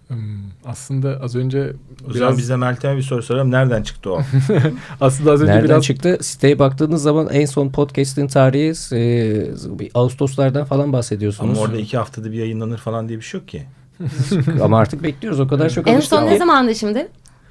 [0.08, 0.18] Hmm,
[0.66, 1.74] aslında az önce
[2.06, 3.52] O biraz zaman biz de Meltem'e bir soru soralım.
[3.52, 4.22] Nereden çıktı o?
[5.02, 6.18] aslında az önce Nereden biraz çıktı?
[6.22, 11.58] Siteye baktığınız zaman en son podcast'in tarihi e, Ağustoslardan falan bahsediyorsunuz.
[11.58, 13.66] Ama orada iki haftada bir yayınlanır falan diye bir şey yok ki.
[14.64, 15.40] Ama artık bekliyoruz.
[15.40, 17.08] O kadar çok En son ne zamandı şimdi?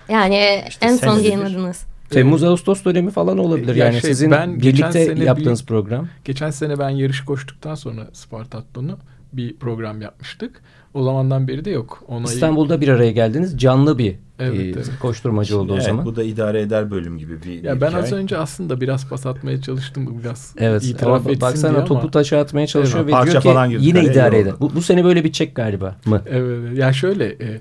[0.08, 1.84] Yani İşte en son yayınladınız.
[2.11, 3.74] Temmuz Ağustos dönemi falan olabilir.
[3.74, 6.08] Ya yani şey, sizin ben geçen birlikte sene yaptığınız bir- program.
[6.24, 8.98] geçen sene ben yarışı koştuktan sonra Spartathlon'u
[9.32, 10.62] bir program yapmıştık.
[10.98, 12.02] O zamandan beri de yok.
[12.08, 13.58] Onayı, İstanbul'da bir araya geldiniz.
[13.58, 14.90] Canlı bir Evet, e, evet.
[15.00, 16.04] koşturmacı oldu o evet, zaman.
[16.06, 18.04] Bu da idare eder bölüm gibi bir, Ya bir ben hikaye.
[18.04, 20.84] az önce aslında biraz pas atmaya çalıştım biraz Evet.
[20.84, 22.11] itiraf ama etsin baksana diye topu ama.
[22.11, 24.54] taşa atmaya çalışıyor Evet, ve diyor ki falan yine idare eder.
[24.61, 26.22] Bu, bu sene böyle bir çek galiba mı?
[26.26, 26.78] Evet.
[26.78, 27.61] Ya şöyle e,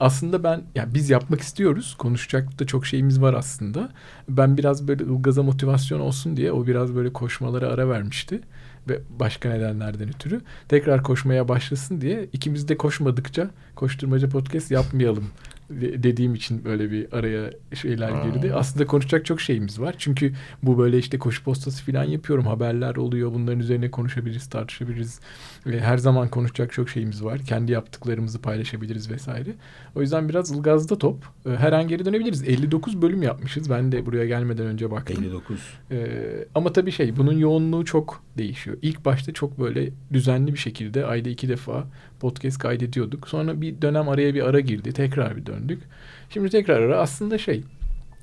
[0.00, 1.94] aslında ben ya biz yapmak istiyoruz.
[1.98, 3.88] Konuşacak da çok şeyimiz var aslında.
[4.28, 8.40] Ben biraz böyle Ilgaz'a motivasyon olsun diye o biraz böyle koşmalara ara vermişti
[8.88, 15.24] ve başka nedenlerden ötürü tekrar koşmaya başlasın diye ikimiz de koşmadıkça koşturmaca podcast yapmayalım
[15.70, 18.54] de- dediğim için böyle bir araya şeyler girdi.
[18.54, 19.94] Aslında konuşacak çok şeyimiz var.
[19.98, 22.46] Çünkü bu böyle işte koşu postası falan yapıyorum.
[22.46, 23.34] Haberler oluyor.
[23.34, 25.20] Bunların üzerine konuşabiliriz, tartışabiliriz.
[25.66, 27.38] Ve her zaman konuşacak çok şeyimiz var.
[27.38, 29.50] Kendi yaptıklarımızı paylaşabiliriz vesaire.
[29.96, 31.16] O yüzden biraz ılgazda top.
[31.46, 32.48] Ee, Her an geri dönebiliriz.
[32.48, 33.70] 59 bölüm yapmışız.
[33.70, 35.16] Ben de buraya gelmeden önce baktım.
[35.24, 35.60] 59.
[35.90, 36.06] Ee,
[36.54, 38.76] ama tabii şey bunun yoğunluğu çok değişiyor.
[38.82, 41.86] İlk başta çok böyle düzenli bir şekilde ayda iki defa
[42.20, 43.28] podcast kaydediyorduk.
[43.28, 44.92] Sonra bir dönem araya bir ara girdi.
[44.92, 45.82] Tekrar bir döndük.
[46.30, 47.62] Şimdi tekrar ara aslında şey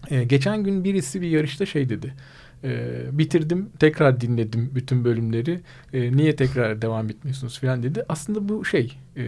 [0.10, 2.14] e, geçen gün birisi bir yarışta şey dedi.
[2.68, 5.60] E, bitirdim tekrar dinledim bütün bölümleri.
[5.94, 8.06] E, niye tekrar devam etmiyorsunuz falan dedi.
[8.10, 9.24] Aslında bu şey e,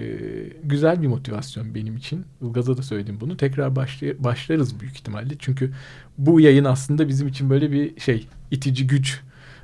[0.63, 2.25] güzel bir motivasyon benim için.
[2.41, 3.37] Ilgaz'a da söyledim bunu.
[3.37, 5.33] Tekrar başlay- başlarız büyük ihtimalle.
[5.39, 5.71] Çünkü
[6.17, 9.21] bu yayın aslında bizim için böyle bir şey itici güç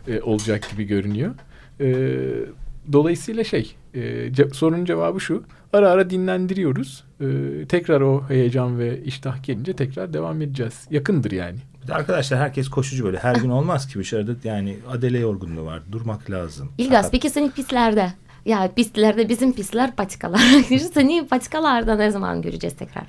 [0.08, 1.36] e, olacak gibi görünüyor.
[1.80, 1.88] E,
[2.94, 5.44] dolayısıyla şey e, ce- sorunun cevabı şu.
[5.74, 7.04] Ara ara dinlendiriyoruz.
[7.22, 7.26] E,
[7.70, 10.88] tekrar o heyecan ve iştah gelince tekrar devam edeceğiz.
[10.92, 11.58] Yakındır yani.
[11.86, 13.17] Bir de arkadaşlar herkes koşucu böyle.
[13.17, 15.82] Her gün olmaz ki dışarıda yani adele yorgunluğu var.
[15.91, 16.71] Durmak lazım.
[16.78, 17.12] İlgaz Sakat.
[17.12, 18.13] peki senin pistlerde?
[18.45, 20.39] Ya pistlerde bizim pistler patikalar.
[20.93, 23.04] Seni patikalarda ne zaman göreceğiz tekrar?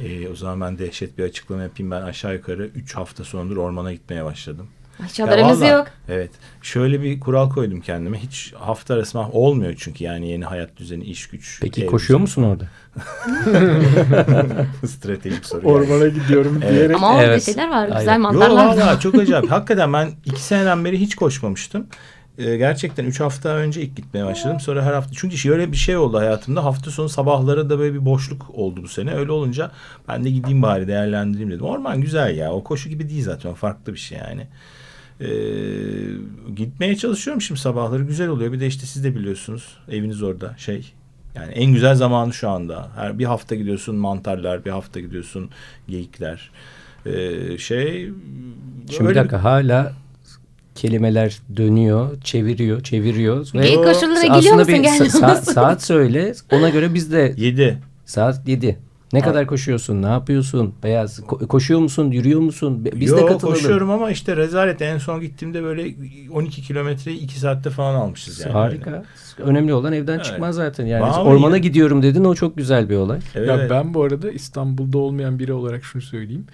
[0.00, 1.90] Ee, o zaman ben dehşet bir açıklama yapayım.
[1.90, 4.68] Ben aşağı yukarı 3 hafta sondur ormana gitmeye başladım.
[5.08, 5.86] Hiç haberimiz vallahi, yok.
[6.08, 6.30] Evet.
[6.62, 8.18] Şöyle bir kural koydum kendime.
[8.18, 11.58] Hiç hafta arası mah- olmuyor çünkü yani yeni hayat düzeni, iş güç.
[11.62, 12.20] Peki ev koşuyor düzeni.
[12.22, 12.64] musun orada?
[14.86, 15.60] Stratejik soru.
[15.68, 15.72] yani.
[15.72, 16.72] Ormana gidiyorum Evet.
[16.74, 16.96] diyerek.
[16.96, 17.42] Ama orada Evet.
[17.44, 17.82] şeyler var.
[17.84, 17.98] Aynen.
[17.98, 18.66] Güzel mantarlar.
[18.66, 19.50] valla çok acayip.
[19.50, 21.86] Hakikaten ben iki seneden beri hiç koşmamıştım.
[22.38, 24.60] Ee, gerçekten üç hafta önce ilk gitmeye başladım.
[24.60, 25.12] Sonra her hafta.
[25.16, 26.64] Çünkü şöyle bir şey oldu hayatımda.
[26.64, 29.14] Hafta sonu sabahları da böyle bir boşluk oldu bu sene.
[29.14, 29.70] Öyle olunca
[30.08, 31.64] ben de gideyim bari değerlendireyim dedim.
[31.64, 32.52] Orman güzel ya.
[32.52, 33.54] O koşu gibi değil zaten.
[33.54, 34.46] Farklı bir şey yani.
[35.20, 35.26] Ee,
[36.56, 38.02] gitmeye çalışıyorum şimdi sabahları.
[38.04, 38.52] Güzel oluyor.
[38.52, 39.76] Bir de işte siz de biliyorsunuz.
[39.88, 40.92] Eviniz orada şey.
[41.34, 42.88] Yani en güzel zamanı şu anda.
[42.96, 45.50] Her bir hafta gidiyorsun mantarlar, bir hafta gidiyorsun
[45.88, 46.50] geyikler.
[47.06, 48.10] Ee, şey
[48.90, 49.92] Şimdi bir dakika hala
[50.74, 53.48] kelimeler dönüyor, çeviriyor, çeviriyor.
[53.54, 54.68] ve Geyik koşullara geliyor musun?
[54.68, 56.34] bir sa- saat söyle.
[56.52, 57.78] Ona göre biz de Yedi.
[58.04, 58.78] saat 7.
[59.12, 60.02] Ne kadar koşuyorsun?
[60.02, 60.74] Ne yapıyorsun?
[60.82, 62.10] Beyaz ko- koşuyor musun?
[62.10, 62.88] Yürüyor musun?
[62.94, 63.54] Biz Yo, de katılalım.
[63.54, 65.94] koşuyorum ama işte rezalet en son gittiğimde böyle
[66.32, 68.52] 12 kilometreyi 2 saatte falan almışız yani.
[68.52, 69.04] Harika.
[69.38, 70.24] Önemli olan evden Evet.
[70.24, 70.86] çıkman zaten.
[70.86, 71.58] Yani Vallahi ormana ya.
[71.58, 73.18] gidiyorum dedin o çok güzel bir olay.
[73.34, 73.70] Evet, Ya evet.
[73.70, 76.46] ben bu arada İstanbul'da olmayan biri olarak şunu söyleyeyim.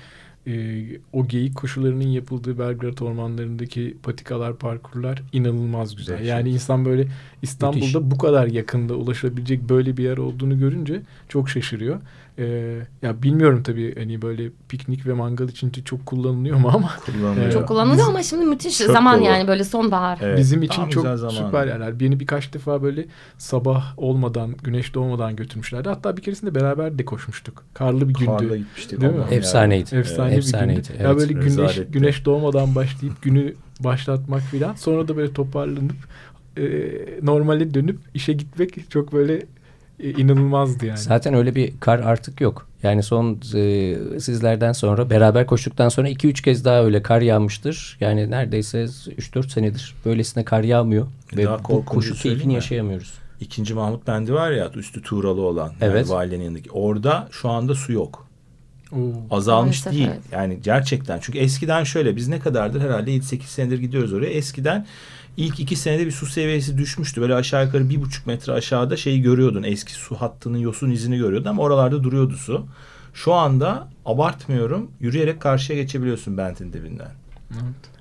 [0.47, 6.15] Ee, o geyik koşularının yapıldığı Belgrad ormanlarındaki patikalar, parkurlar inanılmaz güzel.
[6.15, 6.29] Dehşet.
[6.29, 7.09] Yani insan böyle
[7.43, 8.11] İstanbul'da Müthiş.
[8.11, 11.97] bu kadar yakında ulaşabilecek böyle bir yer olduğunu görünce çok şaşırıyor.
[12.39, 16.91] Ee, ya bilmiyorum tabii hani böyle piknik ve mangal için de çok kullanılıyor mu ama
[17.07, 17.45] Kullanılıyor.
[17.45, 19.27] Çok Çok kullanılıyor ama şimdi müthiş Çok zaman dolu.
[19.27, 20.19] yani böyle sonbahar.
[20.23, 22.01] Evet, bizim için çok süper yerler.
[22.01, 23.07] Beni birkaç defa böyle
[23.39, 25.89] sabah olmadan, güneş doğmadan götürmüşlerdi.
[25.89, 27.65] Hatta bir keresinde beraber de koşmuştuk.
[27.75, 28.27] Karlı bir gündü.
[28.39, 29.01] Karla gitmiştik.
[29.01, 29.25] Değil mi?
[29.31, 29.97] Efsaneydi.
[29.97, 30.89] Efsane Evet, bir efsaneydi, gündü.
[30.91, 31.01] evet.
[31.05, 31.93] ya böyle güneş Rezaletti.
[31.93, 34.75] güneş doğmadan başlayıp günü başlatmak filan.
[34.75, 35.97] Sonra da böyle toparlanıp
[36.57, 36.63] e,
[37.23, 39.47] normale dönüp işe gitmek çok böyle e,
[39.99, 40.99] inanılmazdı yani.
[40.99, 42.69] Zaten öyle bir kar artık yok.
[42.83, 47.97] Yani son e, sizlerden sonra beraber koştuktan sonra 2-3 kez daha öyle kar yağmıştır.
[48.01, 51.07] Yani neredeyse 3-4 senedir böylesine kar yağmıyor.
[51.37, 52.55] Ve Daha bu koşu söyleyeyim keyfini mi?
[52.55, 53.15] yaşayamıyoruz.
[53.41, 55.73] İkinci Mahmut Bendi var ya üstü tuğralı olan.
[55.81, 56.09] Evet.
[56.11, 56.71] Yani yanındaki.
[56.71, 58.27] Orada şu anda su yok.
[58.93, 58.99] Oo.
[59.31, 60.09] Azalmış Maalesef, değil.
[60.13, 60.23] evet.
[60.33, 61.19] Yani gerçekten.
[61.23, 64.31] Çünkü eskiden şöyle biz ne kadardır herhalde 7-8 senedir gidiyoruz oraya.
[64.31, 64.87] Eskiden
[65.37, 67.21] ilk iki senede bir su seviyesi düşmüştü.
[67.21, 69.63] Böyle aşağı yukarı bir buçuk metre aşağıda şeyi görüyordun.
[69.63, 72.67] Eski su hattının yosun izini görüyordun ama oralarda duruyordu su.
[73.15, 77.11] Şu anda abartmıyorum yürüyerek karşıya geçebiliyorsun Bent'in dibinden.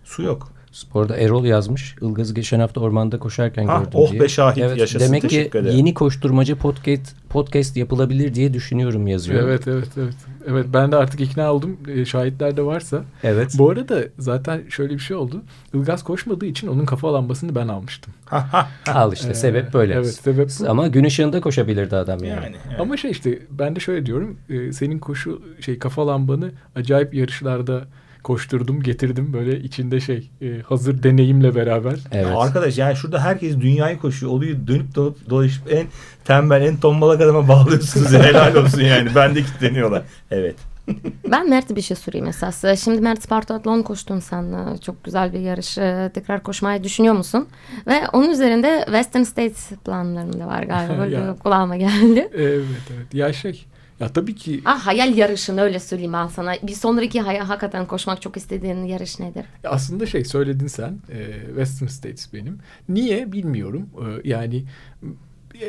[0.03, 0.51] Su yok.
[0.75, 1.95] Sporda Erol yazmış.
[2.01, 4.21] Ilgaz'ı geçen hafta ormanda koşarken Ah, gördüm oh diye.
[4.21, 9.43] be şahit yaşasın, Demek ki yeni koşturmacı podcast, podcast yapılabilir diye düşünüyorum yazıyor.
[9.43, 10.13] Evet evet evet.
[10.47, 11.77] Evet ben de artık ikna oldum.
[11.87, 13.03] Ee, şahitler de varsa.
[13.23, 13.51] Evet.
[13.57, 15.41] Bu arada zaten şöyle bir şey oldu.
[15.73, 18.13] Ilgaz koşmadığı için onun kafa lambasını ben almıştım.
[18.93, 19.93] Al işte Ee, sebep böyle.
[19.93, 20.69] Evet sebep bu.
[20.69, 22.43] Ama gün ışığında koşabilirdi adam yani.
[22.45, 22.55] Yani.
[22.69, 22.79] evet.
[22.79, 24.37] Ama şey işte ben de şöyle diyorum.
[24.49, 27.81] e, senin koşu şey kafa lambanı acayip yarışlarda
[28.25, 31.95] koşturdum getirdim böyle içinde şey e, hazır deneyimle beraber.
[32.11, 32.33] Evet.
[32.35, 34.31] Arkadaş yani şurada herkes dünyayı koşuyor.
[34.31, 35.87] Oluyor dönüp dolaşıp, dolaşıp en
[36.25, 38.13] tembel en tombalak adama bağlıyorsunuz.
[38.13, 39.09] Helal olsun yani.
[39.15, 40.03] Ben de kilitleniyorlar.
[40.31, 40.55] Evet.
[41.31, 42.79] Ben Mert'e bir şey sorayım esas.
[42.83, 44.77] Şimdi Mert Spartatlon koştun sen.
[44.85, 45.75] Çok güzel bir yarış.
[46.13, 47.47] Tekrar koşmayı düşünüyor musun?
[47.87, 50.97] Ve onun üzerinde Western States planların da var galiba.
[50.99, 51.35] Böyle Ya.
[51.43, 52.29] kulağıma geldi.
[52.33, 53.13] Evet evet.
[53.13, 53.65] Ya şey
[53.99, 56.53] ya tabii ki Ah hayal yarışını öyle söyleyeyim ben sana.
[56.63, 59.45] Bir sonraki hay- hakikaten koşmak çok istediğin yarış nedir?
[59.63, 62.59] Ya Aslında şey söyledin sen e, Western States benim.
[62.89, 63.89] Niye bilmiyorum.
[64.25, 64.63] E, yani
[65.01, 65.09] m,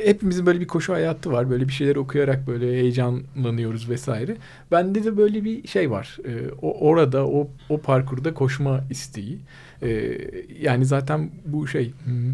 [0.05, 1.51] hepimizin böyle bir koşu hayatı var.
[1.51, 4.37] Böyle bir şeyler okuyarak böyle heyecanlanıyoruz vesaire.
[4.71, 6.19] Bende de böyle bir şey var.
[6.25, 9.39] E, o orada o o parkurda koşma isteği.
[9.83, 10.19] E,
[10.61, 12.31] yani zaten bu şey hmm,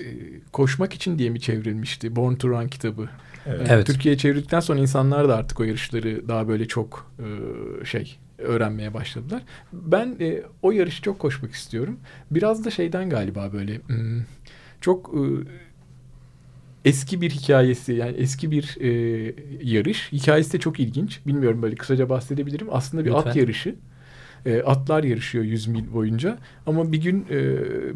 [0.00, 0.04] e,
[0.52, 3.08] koşmak için diye mi çevrilmişti Born to Run kitabı?
[3.46, 3.66] Evet.
[3.70, 3.86] Evet.
[3.86, 9.42] Türkiye'ye çevirdikten sonra insanlar da artık o yarışları daha böyle çok e, şey öğrenmeye başladılar.
[9.72, 11.98] Ben e, o yarışı çok koşmak istiyorum.
[12.30, 14.22] Biraz da şeyden galiba böyle hmm,
[14.80, 15.22] çok e,
[16.84, 18.90] eski bir hikayesi yani eski bir e,
[19.62, 20.12] yarış.
[20.12, 21.20] Hikayesi de çok ilginç.
[21.26, 22.68] Bilmiyorum böyle kısaca bahsedebilirim.
[22.70, 23.40] Aslında bir at Lütfen.
[23.40, 23.74] yarışı.
[24.46, 26.38] E, atlar yarışıyor 100 mil boyunca.
[26.66, 27.40] Ama bir gün e,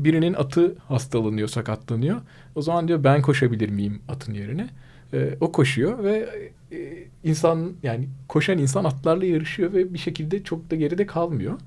[0.05, 2.21] birinin atı hastalanıyor, sakatlanıyor.
[2.55, 4.69] O zaman diyor ben koşabilir miyim atın yerine?
[5.13, 6.29] E, o koşuyor ve
[6.73, 11.59] e, insan yani koşan insan atlarla yarışıyor ve bir şekilde çok da geride kalmıyor.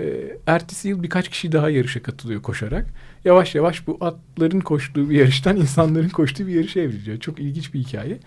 [0.00, 2.86] E, ertesi yıl birkaç kişi daha yarışa katılıyor koşarak.
[3.24, 7.20] Yavaş yavaş bu atların koştuğu bir yarıştan insanların koştuğu bir yarışa evriliyor.
[7.20, 8.18] Çok ilginç bir hikaye.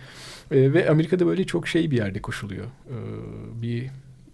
[0.52, 2.66] E, ve Amerika'da böyle çok şey bir yerde koşuluyor.
[2.66, 2.96] E,
[3.62, 3.90] bir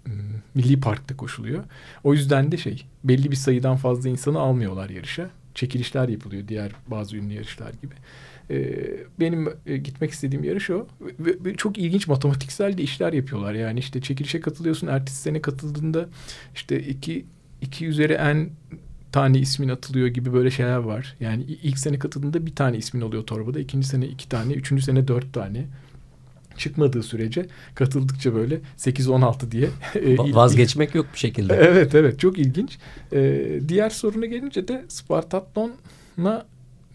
[0.05, 0.13] hmm,
[0.55, 1.63] milli parkta koşuluyor.
[2.03, 5.29] O yüzden de şey belli bir sayıdan fazla insanı almıyorlar yarışa.
[5.55, 7.95] Çekilişler yapılıyor diğer bazı ünlü yarışlar gibi.
[8.51, 8.73] Ee,
[9.19, 10.43] benim e, gitmek istediğim.
[10.43, 13.53] Ve, ve çok ilginç matematiksel de işler yapıyorlar.
[13.53, 14.87] Yani işte çekilişe katılıyorsun.
[14.87, 16.09] Ertesi sene katıldığında
[16.55, 17.25] işte iki,
[17.61, 18.49] iki üzeri en
[19.11, 21.15] tane ismin atılıyor gibi böyle şeyler var.
[21.19, 23.59] Yani ilk sene katıldığında bir tane ismin oluyor torbada.
[23.59, 24.53] ikinci sene iki tane.
[24.53, 25.65] Üçüncü sene dört tane.
[26.57, 29.69] Çıkmadığı sürece katıldıkça böyle 8-16 diye.
[29.95, 31.53] e, Va- Vazgeçmek yok bir şekilde.
[31.61, 32.77] Evet evet çok ilginç.
[33.13, 36.45] Ee, diğer soruna gelince de Spartatlon'a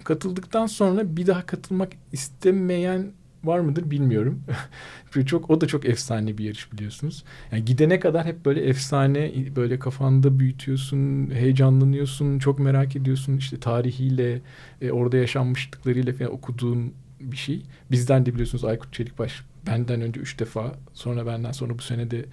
[0.07, 3.12] katıldıktan sonra bir daha katılmak istemeyen
[3.45, 4.42] var mıdır bilmiyorum.
[5.27, 7.25] Çok o da çok efsane bir yarış biliyorsunuz.
[7.53, 14.40] Yani gidene kadar hep böyle efsane böyle kafanda büyütüyorsun, heyecanlanıyorsun, çok merak ediyorsun işte tarihiyle,
[14.83, 17.62] e, orada yaşanmışlıklarıyla falan okuduğun bir şey.
[17.90, 22.25] Bizden de biliyorsunuz Aykut Çelikbaş benden önce üç defa sonra benden sonra bu sene de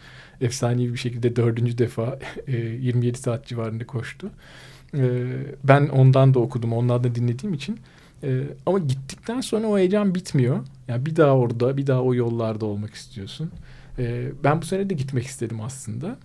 [0.42, 4.32] efsanevi bir şekilde dördüncü defa e, 27 saat civarında koştu.
[4.98, 5.28] E,
[5.64, 7.80] ben ondan da okudum, ondan da dinlediğim için.
[8.24, 10.60] E, ama gittikten sonra o heyecan bitmiyor.
[10.88, 13.52] Yani bir daha orada, bir daha o yollarda olmak istiyorsun.
[14.00, 16.18] E, ben bu sene de gitmek istedim aslında.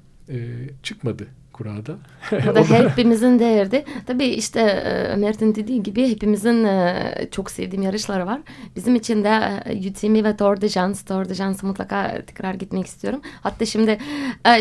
[0.83, 1.27] Çıkmadı
[1.59, 1.97] kurada.
[2.51, 3.85] O da hepimizin derdi.
[4.07, 8.41] Tabii işte e, Mert'in dediği gibi hepimizin e, çok sevdiğim yarışları var.
[8.77, 11.01] Bizim için de e, UTMB ve Tour de France.
[11.07, 13.21] Tour de France'a mutlaka tekrar gitmek istiyorum.
[13.43, 13.99] Hatta şimdi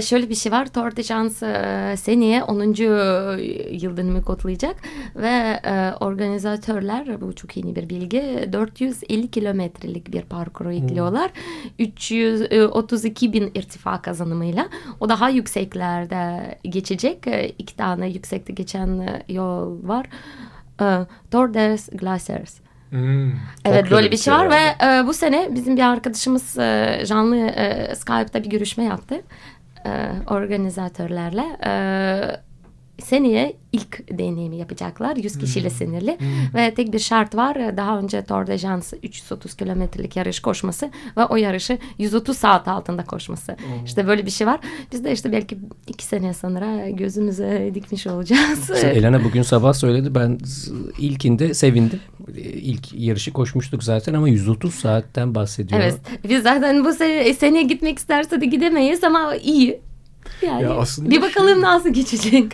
[0.02, 0.74] şöyle bir şey var.
[0.74, 2.62] Tour de e, seneye 10.
[3.72, 4.76] yıl dönümü kutlayacak.
[5.16, 5.60] Ve
[6.00, 11.32] organizatörler, bu çok yeni bir bilgi, 450 kilometrelik bir parkuru ekliyorlar.
[11.80, 14.70] 332 bin irtifa kazanımıyla.
[15.00, 16.58] O daha yükseklerde
[16.88, 17.28] geçecek.
[17.28, 20.06] E, iki tane yüksekte geçen e, yol var.
[20.82, 22.58] E, Tour des Glaciers.
[22.90, 23.32] Hmm.
[23.66, 27.96] Evet böyle bir şey var ve e, bu sene bizim bir arkadaşımız e, canlı e,
[27.96, 29.22] Skype'da bir görüşme yaptı
[29.86, 31.46] e, organizatörlerle.
[31.66, 31.72] E,
[33.04, 36.18] seneye ilk deneyimi yapacaklar 100 kişiyle sınırlı
[36.56, 41.26] ve tek bir şart var daha önce Tour de France 330 kilometrelik yarış koşması ve
[41.26, 44.60] o yarışı 130 saat altında koşması işte böyle bir şey var
[44.92, 45.58] biz de işte belki
[45.88, 48.70] iki sene sonra gözümüze dikmiş olacağız.
[48.70, 50.16] Mesela Elena bugün sabah söyledi.
[50.16, 50.38] Ben
[51.00, 52.00] ilkinde sevindim.
[52.38, 55.82] İlk yarışı koşmuştuk zaten ama 130 saatten bahsediyor.
[55.82, 59.87] Evet biz zaten bu sene, seneye gitmek isterse de gidemeyiz ama iyi.
[60.46, 62.52] Yani Ya aslında bir bakalım şey- nasıl geçecek.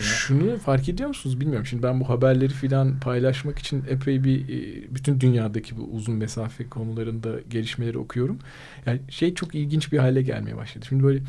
[0.00, 1.66] Şunu fark ediyor musunuz bilmiyorum.
[1.66, 6.68] Şimdi ben bu haberleri filan paylaşmak için epey bir e, bütün dünyadaki bu uzun mesafe
[6.68, 8.38] konularında gelişmeleri okuyorum.
[8.86, 10.86] Yani şey çok ilginç bir hale gelmeye başladı.
[10.88, 11.22] Şimdi böyle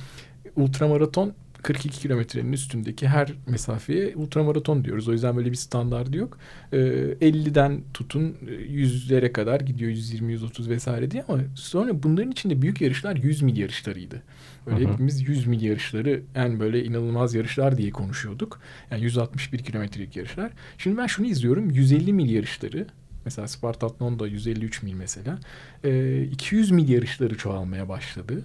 [0.56, 5.08] ultramaraton 42 kilometrenin üstündeki her mesafeye ultramaraton diyoruz.
[5.08, 6.38] O yüzden böyle bir standardı yok.
[6.74, 12.62] Ee, 50'den tutun e, yüzlere kadar gidiyor 120 130 vesaire diye ama sonra bunların içinde
[12.62, 14.24] büyük yarışlar 100 mil yarışlarıydı.
[14.65, 14.93] Böyle Hı hı.
[14.93, 18.60] hepimiz 100 mil yarışları en böyle inanılmaz yarışlar diye konuşuyorduk.
[18.91, 20.52] Yani 161 kilometrelik yarışlar.
[20.78, 22.88] Şimdi ben şunu izliyorum 150 mil yarışları
[23.28, 25.39] Mesela Spartathlon'da 153 mil mesela.
[25.84, 28.43] Ee, 200 mil yarışları çoğalmaya başladı.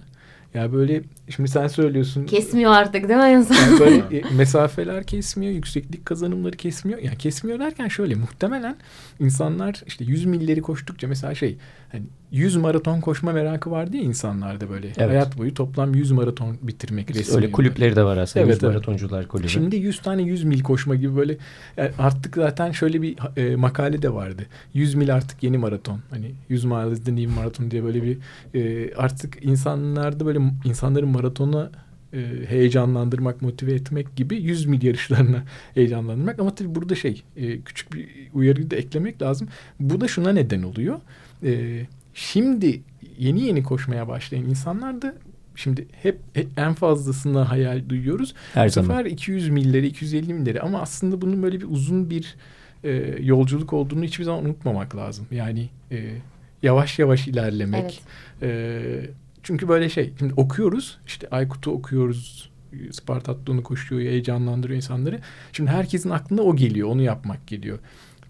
[0.53, 2.25] Ya böyle şimdi sen söylüyorsun.
[2.25, 3.55] Kesmiyor artık değil mi insan?
[3.55, 6.99] Yani böyle e, mesafeler kesmiyor, yükseklik kazanımları kesmiyor.
[6.99, 8.75] Yani kesmiyor derken şöyle muhtemelen
[9.19, 11.57] insanlar işte 100 milleri koştukça mesela şey
[11.91, 14.87] hani 100 maraton koşma merakı vardı ya insanlarda böyle.
[14.87, 15.09] Evet.
[15.09, 17.35] Hayat boyu toplam 100 maraton bitirmek resmi.
[17.35, 18.45] Öyle kulüpleri de var aslında.
[18.45, 18.73] Evet, Yüz evet.
[18.73, 19.49] maratoncular kulübü.
[19.49, 21.37] Şimdi 100 tane 100 mil koşma gibi böyle
[21.77, 24.45] yani artık zaten şöyle bir e, makale de vardı.
[24.73, 25.99] 100 mil artık yeni maraton.
[26.09, 28.17] Hani 100 miles is the new marathon diye böyle bir
[28.53, 31.71] e, artık insanlarda böyle insanların maratona
[32.13, 35.43] e, heyecanlandırmak, motive etmek gibi 100 mil yarışlarına
[35.73, 36.39] heyecanlandırmak.
[36.39, 39.47] Ama tabii burada şey e, küçük bir uyarıyı da eklemek lazım.
[39.79, 40.99] Bu da şuna neden oluyor.
[41.43, 41.81] E,
[42.13, 42.81] şimdi
[43.17, 45.13] yeni yeni koşmaya başlayan insanlar da
[45.55, 46.19] şimdi hep,
[46.57, 48.33] en fazlasına hayal duyuyoruz.
[48.53, 48.97] Her Bu zaman.
[48.97, 52.35] sefer 200 milleri, 250 milleri ama aslında bunun böyle bir uzun bir
[52.83, 55.25] e, yolculuk olduğunu hiçbir zaman unutmamak lazım.
[55.31, 56.15] Yani e,
[56.63, 58.03] yavaş yavaş ilerlemek.
[58.41, 58.53] Evet.
[58.53, 59.09] E,
[59.43, 62.49] çünkü böyle şey, şimdi okuyoruz, işte Aykut'u okuyoruz,
[62.91, 65.19] Spartatlı'nı koşuyor, heyecanlandırıyor insanları.
[65.53, 67.79] Şimdi herkesin aklına o geliyor, onu yapmak geliyor.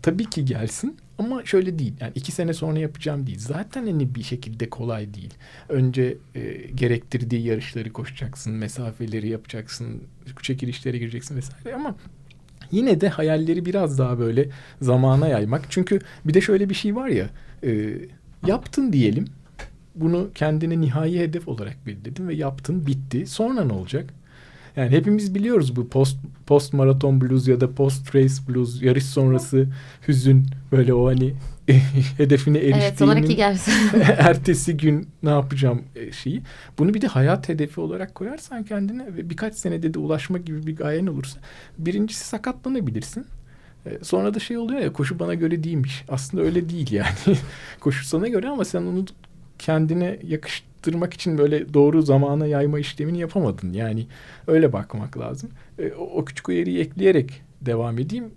[0.04, 1.94] Tabii ki gelsin ama şöyle değil.
[2.00, 3.40] Yani iki sene sonra yapacağım değil.
[3.40, 5.34] Zaten hani bir şekilde kolay değil.
[5.70, 10.04] Önce e, gerektirdiği yarışları koşacaksın, mesafeleri yapacaksın,
[10.42, 11.96] çekilişlere gireceksin vesaire ama
[12.72, 14.50] yine de hayalleri biraz daha böyle
[14.82, 15.66] zamana yaymak.
[15.70, 17.30] Çünkü bir de şöyle bir şey var ya,
[17.64, 17.98] e,
[18.46, 19.26] yaptın diyelim.
[19.96, 23.28] Bunu kendine nihai hedef olarak belirledin ve yaptın, bitti.
[23.28, 24.14] Sonra ne olacak?
[24.76, 29.68] Yani hepimiz biliyoruz bu post post maraton blues ya da post race blues yarış sonrası
[30.08, 31.34] hüzün böyle o hani
[32.18, 33.74] hedefine Evet eriştiğinin gelsin.
[34.18, 36.42] ertesi gün ne yapacağım e, şeyi.
[36.78, 40.76] Bunu bir de hayat hedefi olarak koyarsan kendine ve birkaç senede de ulaşma gibi bir
[40.76, 41.40] gayen olursa
[41.78, 43.26] birincisi sakatlanabilirsin.
[43.86, 46.04] E, Sonra da şey oluyor ya koşu bana göre değilmiş.
[46.10, 47.08] Aslında öyle değil yani.
[47.80, 49.06] koşu sana göre ama sen onu
[49.60, 50.20] kendine
[50.84, 53.74] yakıştırmak için böyle doğru zamana yayma işlemini yapamadın.
[53.74, 54.08] Yani
[54.48, 55.50] öyle bakmak lazım.
[55.80, 58.32] E, O, o küçük uyarıyı ekleyerek devam edeyim.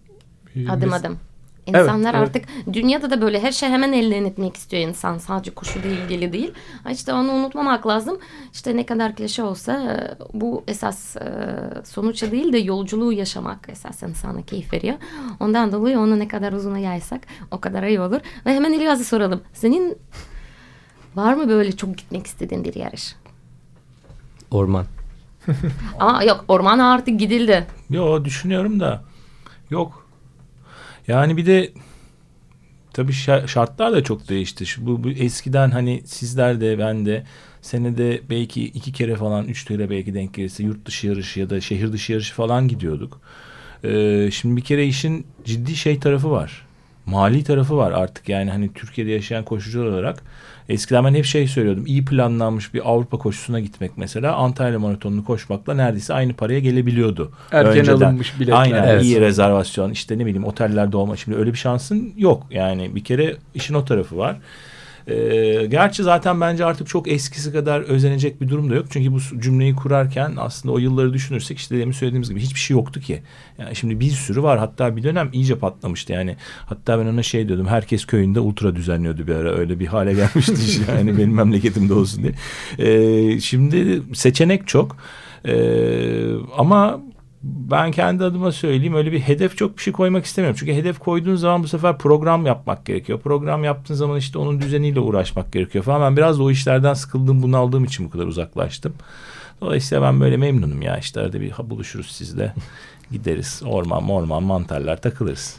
[0.56, 1.18] E, adım mes- adım.
[1.66, 2.22] İnsanlar evet.
[2.28, 5.18] artık dünyada da böyle her şey hemen elde etmek istiyor insan.
[5.18, 6.52] Sadece koşuyla ilgili değil.
[6.90, 8.18] İşte onu unutmamak lazım.
[8.52, 9.94] İşte ne kadar klişe olsa e,
[10.40, 11.22] bu esas e,
[11.84, 14.94] sonuçta değil de yolculuğu yaşamak esas insana keyif veriyor.
[15.40, 17.20] Ondan dolayı onu ne kadar uzuna yaysak
[17.50, 18.20] o kadar iyi olur.
[18.46, 19.40] Ve hemen İlyas'a soralım.
[19.52, 19.98] Senin
[21.16, 23.14] var mı böyle çok gitmek istediğin bir yarış?
[24.50, 24.86] Orman.
[25.98, 27.66] Ama yok ormana artık gidildi.
[27.90, 29.04] Yo düşünüyorum da
[29.70, 30.06] yok.
[31.08, 31.72] Yani bir de
[32.92, 34.66] tabii şa- şartlar da çok değişti.
[34.66, 37.24] Şu, bu, bu eskiden hani sizler de ben de
[37.62, 41.60] senede belki iki kere falan üç kere belki denk gelirse yurt dışı yarışı ya da
[41.60, 43.20] şehir dışı yarışı falan gidiyorduk.
[43.84, 46.66] Ee, şimdi bir kere işin ciddi şey tarafı var.
[47.06, 50.22] Mali tarafı var artık yani hani Türkiye'de yaşayan koşucular olarak.
[50.68, 51.86] Eskiden ben hep şey söylüyordum.
[51.86, 57.32] iyi planlanmış bir Avrupa koşusuna gitmek mesela Antalya Maratonu'nu koşmakla neredeyse aynı paraya gelebiliyordu.
[57.52, 58.60] Erken alınmış biletler.
[58.60, 59.04] Aynen Evet.
[59.04, 61.16] iyi rezervasyon işte ne bileyim otellerde olma.
[61.16, 62.46] Şimdi öyle bir şansın yok.
[62.50, 64.36] Yani bir kere işin o tarafı var.
[65.08, 68.86] Ee, gerçi zaten bence artık çok eskisi kadar özenecek bir durum da yok.
[68.90, 73.00] Çünkü bu cümleyi kurarken aslında o yılları düşünürsek işte demin söylediğimiz gibi hiçbir şey yoktu
[73.00, 73.22] ki.
[73.58, 74.58] Yani şimdi bir sürü var.
[74.58, 76.36] Hatta bir dönem iyice patlamıştı yani.
[76.66, 77.66] Hatta ben ona şey diyordum.
[77.66, 79.50] Herkes köyünde ultra düzenliyordu bir ara.
[79.54, 82.34] Öyle bir hale gelmişti iş yani benim memleketimde olsun diye.
[82.78, 84.96] Ee, şimdi seçenek çok.
[85.44, 87.00] Ee, ama
[87.46, 90.56] ben kendi adıma söyleyeyim öyle bir hedef çok bir şey koymak istemiyorum.
[90.60, 93.20] Çünkü hedef koyduğun zaman bu sefer program yapmak gerekiyor.
[93.20, 96.02] Program yaptığın zaman işte onun düzeniyle uğraşmak gerekiyor falan.
[96.02, 98.94] Ben biraz da o işlerden sıkıldım, bunaldığım için bu kadar uzaklaştım.
[99.60, 102.54] Dolayısıyla ben böyle memnunum ya işte arada bir buluşuruz sizle.
[103.10, 105.56] Gideriz orman orman mantarlar takılırız.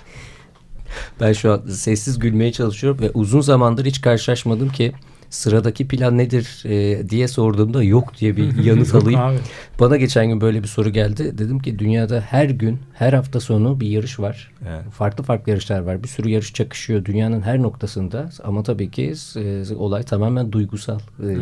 [1.22, 4.94] Ben şu an sessiz gülmeye çalışıyorum ve uzun zamandır hiç karşılaşmadım ki
[5.30, 9.20] sıradaki plan nedir e, diye sorduğumda yok diye bir yanıt alayım.
[9.20, 9.38] Abi.
[9.80, 11.38] Bana geçen gün böyle bir soru geldi.
[11.38, 14.52] Dedim ki dünyada her gün, her hafta sonu bir yarış var.
[14.70, 14.84] Evet.
[14.92, 16.04] Farklı farklı yarışlar var.
[16.04, 18.30] Bir sürü yarış çakışıyor dünyanın her noktasında.
[18.44, 21.00] Ama tabii ki e, olay tamamen duygusal.
[21.24, 21.38] E,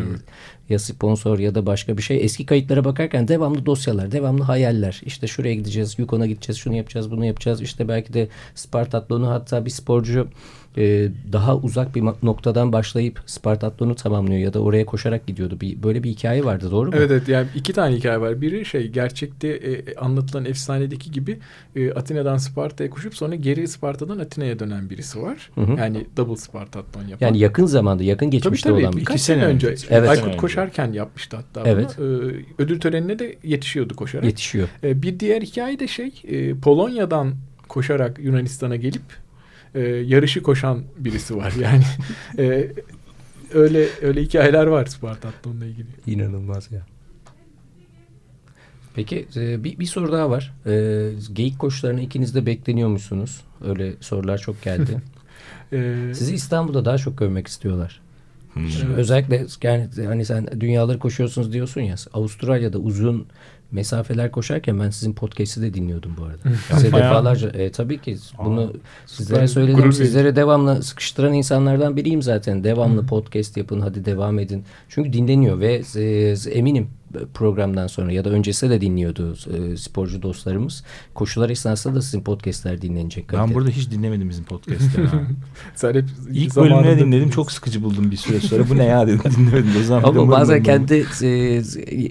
[0.70, 2.26] Ya sponsor ya da başka bir şey.
[2.26, 5.02] Eski kayıtlara bakarken devamlı dosyalar, devamlı hayaller.
[5.06, 7.62] İşte şuraya gideceğiz, Yukon'a gideceğiz, şunu yapacağız, bunu yapacağız.
[7.62, 10.28] İşte belki de Spartatlon'u hatta bir sporcu
[10.78, 15.58] e, daha uzak bir noktadan başlayıp Spartatlon'u tamamlıyor ya da oraya koşarak gidiyordu.
[15.62, 16.96] Bir, böyle bir hikaye vardı doğru mu?
[16.98, 18.42] Evet evet yani iki tane hikaye var.
[18.42, 21.40] Biri şey gerçekte e, anlatılan efsanedeki gibi
[21.76, 25.50] e, Atina'dan Sparta'ya koşup sonra geri Sparta'dan Atina'ya dönen birisi var.
[25.56, 25.80] Hı hı.
[25.80, 27.26] Yani double Spartatlon yapan.
[27.28, 29.68] Yani yakın zamanda, yakın Tabii geçmişte tabii olan bir birkaç sene sene önce.
[29.68, 29.88] önce.
[29.90, 30.10] Evet.
[30.10, 30.38] Aykut Önce.
[30.38, 31.96] koşarken yapmıştı hatta Evet.
[31.98, 32.32] bunu.
[32.32, 34.26] Ee, ödül törenine de yetişiyordu koşarak.
[34.26, 34.68] yetişiyor.
[34.84, 37.34] Ee, bir diğer hikaye de şey e, Polonya'dan
[37.68, 39.02] koşarak Yunanistan'a gelip
[39.76, 41.54] e, yarışı koşan birisi var.
[41.62, 41.84] Yani
[42.38, 42.72] e,
[43.54, 45.88] öyle öyle hikayeler var Spartatlon'la ilgili.
[46.08, 46.82] İnanılmaz ya.
[48.96, 50.54] Peki e, bir, bir soru daha var.
[50.66, 53.42] E, geyik koşularına ikiniz de bekleniyor musunuz?
[53.66, 55.02] Öyle sorular çok geldi.
[55.74, 58.02] Ee, Sizi İstanbul'da daha çok görmek istiyorlar.
[58.54, 58.64] Hmm.
[58.64, 58.98] Evet.
[58.98, 61.96] Özellikle yani hani sen dünyaları koşuyorsunuz diyorsun ya.
[62.14, 63.28] Avustralya'da uzun
[63.76, 66.58] mesafeler koşarken ben sizin podcast'i de dinliyordum bu arada.
[66.74, 68.74] Size defalarca e, tabii ki bunu
[69.06, 69.68] sizlere süper.
[69.68, 69.94] söyledim.
[69.94, 72.64] Sizlere devamlı sıkıştıran insanlardan biriyim zaten.
[72.64, 73.06] Devamlı Hı.
[73.06, 74.64] podcast yapın hadi devam edin.
[74.90, 76.88] Çünkü dinleniyor ve e, eminim
[77.34, 80.84] programdan sonra ya da öncesinde de dinliyordu e, sporcu dostlarımız.
[81.14, 83.34] Koşular esnasında da sizin podcastler dinlenecek.
[83.34, 85.08] Ben burada hiç dinlemedim bizim podcast'leri.
[85.76, 88.70] sen hep İlk bölümünü dinledim çok sıkıcı buldum bir süre sonra.
[88.70, 89.72] Bu ne ya dedim dinlemedim.
[89.80, 91.62] O zaman Ama bazen kendi e,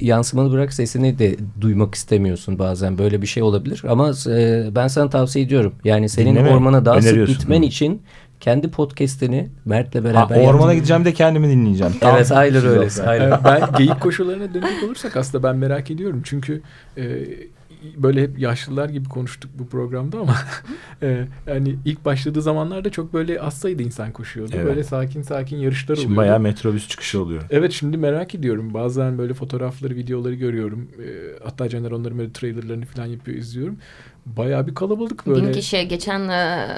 [0.06, 2.98] yansımanı bırak sesini de duymak istemiyorsun bazen.
[2.98, 3.82] Böyle bir şey olabilir.
[3.88, 5.74] Ama e, ben sana tavsiye ediyorum.
[5.84, 8.02] Yani senin Dinleme, ormana daha sık gitmen için
[8.44, 10.74] kendi podcast'ini Mert'le Ha, beraber ormana yap.
[10.74, 11.92] gideceğim de kendimi dinleyeceğim.
[12.02, 13.02] Evet aynen Güzel öyle.
[13.06, 13.38] Aynen.
[13.44, 16.22] Ben geyik koşularına dönecek olursak aslında ben merak ediyorum.
[16.24, 16.62] Çünkü
[16.96, 17.24] e,
[17.96, 20.36] böyle hep yaşlılar gibi konuştuk bu programda ama
[21.02, 24.52] e, yani ilk başladığı zamanlarda çok böyle az sayıda insan koşuyordu.
[24.54, 24.66] Evet.
[24.66, 26.20] Böyle sakin sakin yarışlar Şimdi oluyordu.
[26.20, 27.42] bayağı metrobüs çıkışı oluyor.
[27.50, 28.74] Evet şimdi merak ediyorum.
[28.74, 30.88] Bazen böyle fotoğrafları, videoları görüyorum.
[30.98, 31.08] E,
[31.44, 33.76] hatta Caner onların böyle trailerlarını falan yapıyor, izliyorum.
[34.26, 35.46] Bayağı bir kalabalık böyle.
[35.46, 36.68] Bin kişi geçen e,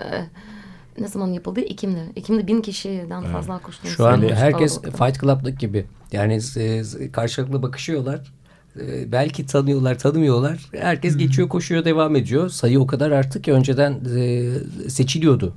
[0.98, 1.60] ne zaman yapıldı?
[1.60, 2.02] Ekim'de.
[2.16, 3.32] Ekim'de bin kişiden Evet.
[3.32, 4.80] fazla koştuğunu Şu an herkes.
[4.82, 5.86] Fight Club'daki gibi.
[6.12, 6.82] Yani e,
[7.12, 8.32] karşılıklı bakışıyorlar.
[8.80, 10.70] E, belki tanıyorlar, tanımıyorlar.
[10.72, 12.48] Herkes geçiyor, koşuyor, devam ediyor.
[12.48, 14.52] Sayı o kadar arttı ki önceden e,
[14.90, 15.54] seçiliyordu.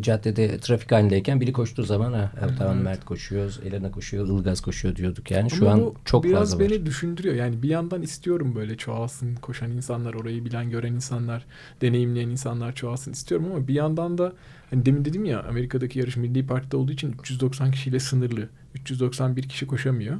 [0.00, 4.96] Caddede trafik halindeyken biri koştuğu zaman ha, evet, tamam Mert koşuyor, Elena koşuyor, Ilgaz koşuyor
[4.96, 5.30] diyorduk.
[5.30, 6.86] Yani şu Ama an bu çok biraz fazla beni var.
[6.86, 7.34] düşündürüyor.
[7.34, 11.44] Yani bir yandan istiyorum böyle çoğalsın, koşan insanlar, orayı bilen, gören insanlar,
[11.80, 14.32] deneyimleyen insanlar çoğalsın istiyorum ama bir yandan da
[14.70, 18.48] hani demin dedim ya Amerika'daki yarış Milli Park'ta olduğu için 390 kişiyle sınırlı.
[18.74, 20.16] 391 kişi koşamıyor.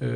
[0.00, 0.06] Ee,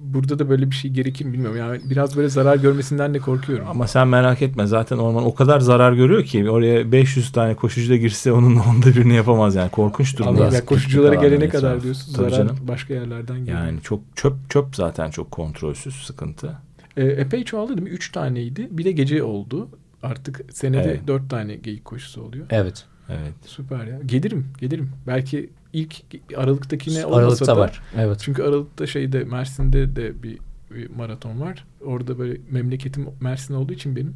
[0.00, 1.56] burada da böyle bir şey gerekir mi bilmiyorum.
[1.58, 3.66] Yani biraz böyle zarar görmesinden de korkuyorum.
[3.68, 7.90] Ama sen merak etme zaten orman o kadar zarar görüyor ki oraya 500 tane koşucu
[7.92, 10.44] da girse onun onda birini yapamaz yani korkunç durumda.
[10.46, 12.56] Allah ya koşuculara gelene kadar diyorsun Tabii zarar canım.
[12.68, 13.58] başka yerlerden geliyor.
[13.58, 16.58] Yani çok çöp çöp zaten çok kontrolsüz sıkıntı.
[16.96, 17.90] Ee, epey çoğaldı değil mi?
[17.90, 18.68] Üç taneydi.
[18.70, 19.68] Bir de gece oldu.
[20.02, 21.06] Artık senede Evet.
[21.06, 22.46] dört tane geyik koşusu oluyor.
[22.50, 22.84] Evet.
[23.08, 23.34] Evet.
[23.46, 23.98] Süper ya.
[24.06, 24.90] Gelirim, gelirim.
[25.06, 25.94] Belki ilk
[26.36, 27.56] Aralık'takine olmasa Aralıkta da.
[27.56, 27.82] var.
[27.96, 28.20] Evet.
[28.22, 30.38] Çünkü Aralık'ta şeyde Mersin'de de bir,
[30.70, 31.64] bir maraton var.
[31.84, 34.14] Orada böyle memleketim Mersin olduğu için benim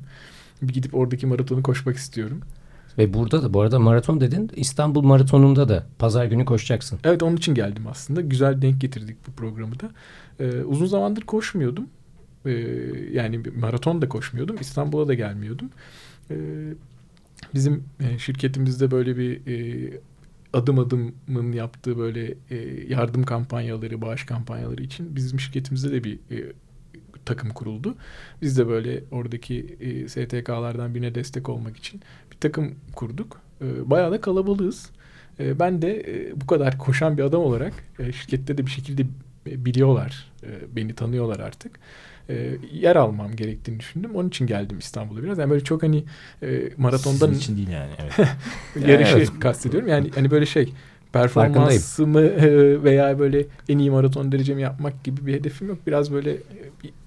[0.63, 2.41] bir gidip oradaki maratonu koşmak istiyorum.
[2.99, 4.51] Ve burada da bu arada maraton dedin.
[4.57, 6.99] İstanbul Maratonu'nda da pazar günü koşacaksın.
[7.05, 8.21] Evet onun için geldim aslında.
[8.21, 9.91] Güzel denk getirdik bu programı da.
[10.41, 11.87] Ee, uzun zamandır koşmuyordum.
[12.47, 12.51] Ee,
[13.13, 14.57] yani maraton da koşmuyordum.
[14.61, 15.71] İstanbul'a da gelmiyordum.
[16.31, 16.37] Ee,
[17.55, 20.01] bizim e, şirketimizde böyle bir e,
[20.53, 22.57] adım adımın yaptığı böyle e,
[22.89, 26.53] yardım kampanyaları, bağış kampanyaları için bizim şirketimizde de bir e,
[27.25, 27.95] takım kuruldu.
[28.43, 32.01] Biz de böyle oradaki e, STK'lardan birine destek olmak için
[32.33, 33.41] bir takım kurduk.
[33.61, 34.91] E, bayağı da kalabalığız.
[35.41, 39.03] E, ben de e, bu kadar koşan bir adam olarak e, şirkette de bir şekilde
[39.47, 40.33] e, biliyorlar.
[40.43, 41.81] E, beni tanıyorlar artık.
[42.31, 44.11] E, yer almam gerektiğini düşündüm.
[44.15, 45.39] Onun için geldim İstanbul'a biraz.
[45.39, 46.05] Yani böyle çok hani
[46.43, 47.91] e, maratondan Sizin için değil yani.
[47.99, 48.29] Evet.
[48.89, 49.31] yarışı Evet.
[49.41, 49.89] kastediyorum.
[49.89, 50.73] Yani hani böyle şey
[51.13, 55.79] performansımı e, veya böyle en iyi maraton derecemi yapmak gibi bir hedefim yok.
[55.87, 56.39] Biraz böyle e,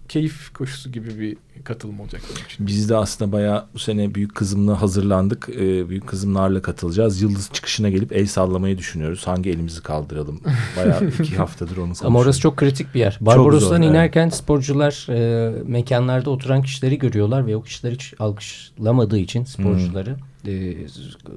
[0.09, 2.67] keyif koşusu gibi bir katılım olacak benim için.
[2.67, 5.49] Biz de aslında bayağı bu sene büyük kızımla hazırlandık.
[5.49, 7.21] Ee, büyük kızımlarla katılacağız.
[7.21, 9.27] Yıldız çıkışına gelip el sallamayı düşünüyoruz.
[9.27, 10.41] Hangi elimizi kaldıralım?
[10.77, 12.05] Bayağı iki haftadır onu konuşuyoruz.
[12.05, 13.17] Ama orası çok kritik bir yer.
[13.21, 19.43] Barbaros'tan zor, inerken sporcular e, mekanlarda oturan kişileri görüyorlar ve o kişiler hiç alkışlamadığı için
[19.43, 20.15] sporcuları
[20.47, 20.75] e,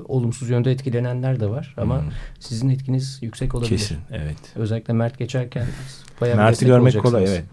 [0.08, 1.74] olumsuz yönde etkilenenler de var.
[1.76, 2.08] Ama Hmm.
[2.40, 3.70] sizin etkiniz yüksek olabilir.
[3.70, 4.36] Kesin evet.
[4.54, 5.66] Özellikle Mert geçerken
[6.20, 7.44] bayağı Mert'i görmek kolay evet.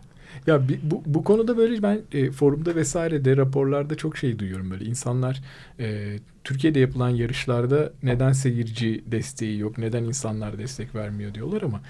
[0.47, 4.85] Ya bu, bu konuda böyle ben e, forumda vesairede raporlarda çok şey duyuyorum böyle.
[4.85, 5.41] İnsanlar
[5.79, 11.81] e, Türkiye'de yapılan yarışlarda neden seyirci desteği yok neden insanlar destek vermiyor diyorlar ama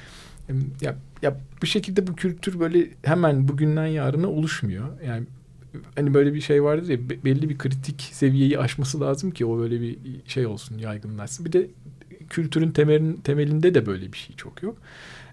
[0.81, 4.87] ya ya bu şekilde bu kültür böyle hemen bugünden yarına oluşmuyor.
[5.07, 5.25] Yani
[5.95, 9.57] hani böyle bir şey vardır ya be- belli bir kritik seviyeyi aşması lazım ki o
[9.59, 9.97] böyle bir
[10.27, 11.45] şey olsun yaygınlaşsın.
[11.45, 11.67] Bir de
[12.29, 14.77] kültürün temelin, temelinde de böyle bir şey çok yok.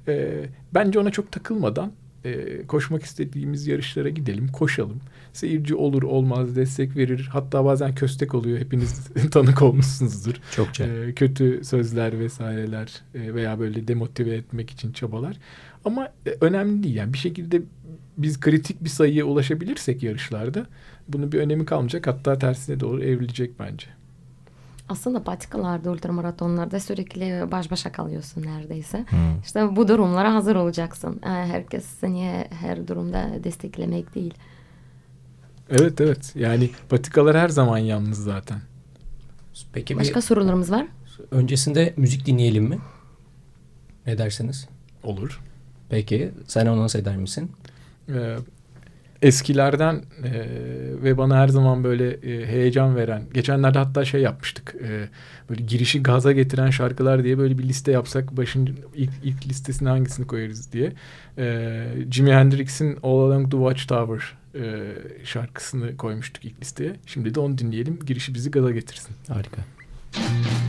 [0.09, 0.45] E,
[0.75, 1.93] bence ona çok takılmadan
[2.25, 5.01] e, koşmak istediğimiz yarışlara gidelim, koşalım.
[5.33, 7.29] Seyirci olur olmaz destek verir.
[7.33, 8.59] Hatta bazen köstek oluyor.
[8.59, 10.35] Hepiniz tanık olmuşsunuzdur.
[10.57, 10.87] Çokça.
[10.87, 15.37] E, kötü sözler vesaireler e, veya böyle demotive etmek için çabalar.
[15.85, 16.95] Ama e, önemli değil.
[16.95, 17.63] Yani bir şekilde
[18.19, 20.67] biz kritik bir sayıya ulaşabilirsek yarışlarda
[21.09, 22.07] bunun bir önemi kalmayacak.
[22.07, 23.87] Hatta tersine doğru evrilecek bence.
[24.91, 29.05] Aslında patikalarda, ultramaratonlarda sürekli baş başa kalıyorsun neredeyse.
[29.09, 29.41] Hmm.
[29.45, 31.21] İşte bu durumlara hazır olacaksın.
[31.25, 34.35] Ee, Herkes seni her durumda desteklemek değil.
[35.71, 36.33] Evet evet.
[36.35, 38.61] Yani patikalar her zaman yalnız zaten.
[39.73, 40.87] Peki Başka bir, sorularımız var?
[41.31, 42.79] öncesinde müzik dinleyelim mi?
[44.07, 44.69] Ne dersiniz?
[45.03, 45.41] Olur.
[45.89, 47.53] Peki sen anons eder misin?
[48.09, 48.37] Ee,
[49.23, 49.95] eskilerden
[50.25, 50.31] e,
[51.03, 55.09] ve bana her zaman böyle e, heyecan veren geçenlerde hatta şey yapmıştık e,
[55.51, 60.27] böyle girişi gaza getiren şarkılar diye böyle bir liste yapsak başın ilk, ilk listesine hangisini
[60.27, 60.93] koyarız diye
[61.39, 64.95] e, Jimi Hendrix'in All Along the Watchtower e,
[65.25, 69.17] şarkısını koymuştuk ilk listeye şimdi de onu dinleyelim girişi bizi gaza getirsin.
[69.29, 69.63] Harika.
[70.13, 70.60] There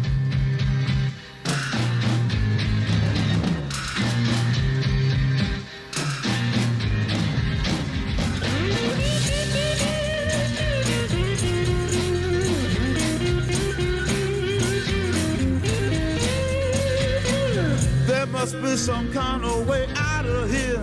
[18.41, 20.81] must be some kind of way out of here.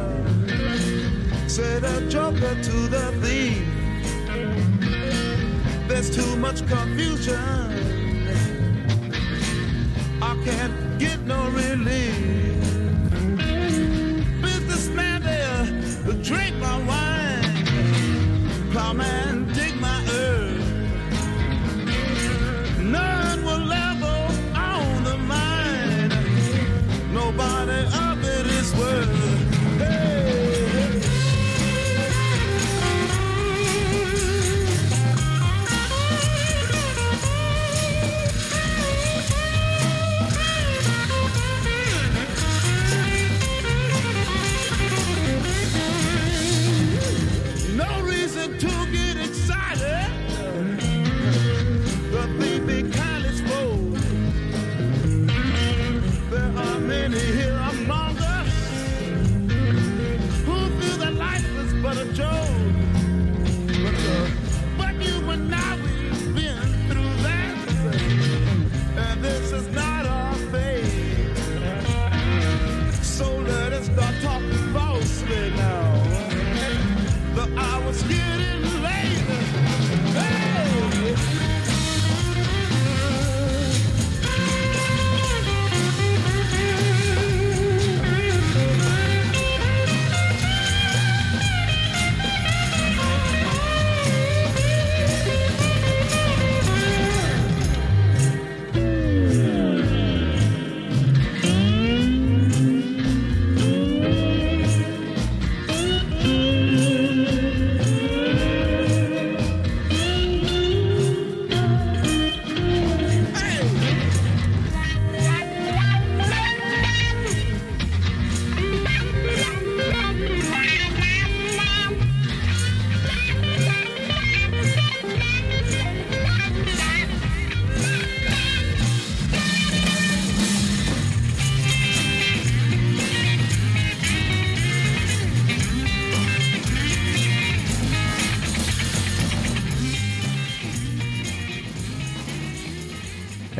[1.48, 3.66] Said a joker to the thief.
[5.88, 7.34] There's too much confusion.
[10.22, 12.62] I can't get no relief.
[14.40, 15.64] Businessman there,
[16.22, 17.42] drink my wine.
[18.70, 19.27] Plowman,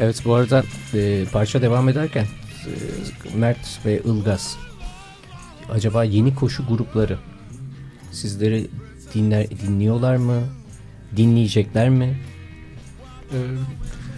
[0.01, 0.63] Evet bu arada
[0.95, 4.57] e, parça devam ederken e, Mert ve Ilgaz
[5.71, 7.19] acaba yeni koşu grupları
[8.13, 8.67] Sizleri
[9.15, 10.41] dinler dinliyorlar mı?
[11.17, 12.19] Dinleyecekler mi?
[13.33, 13.37] Ee,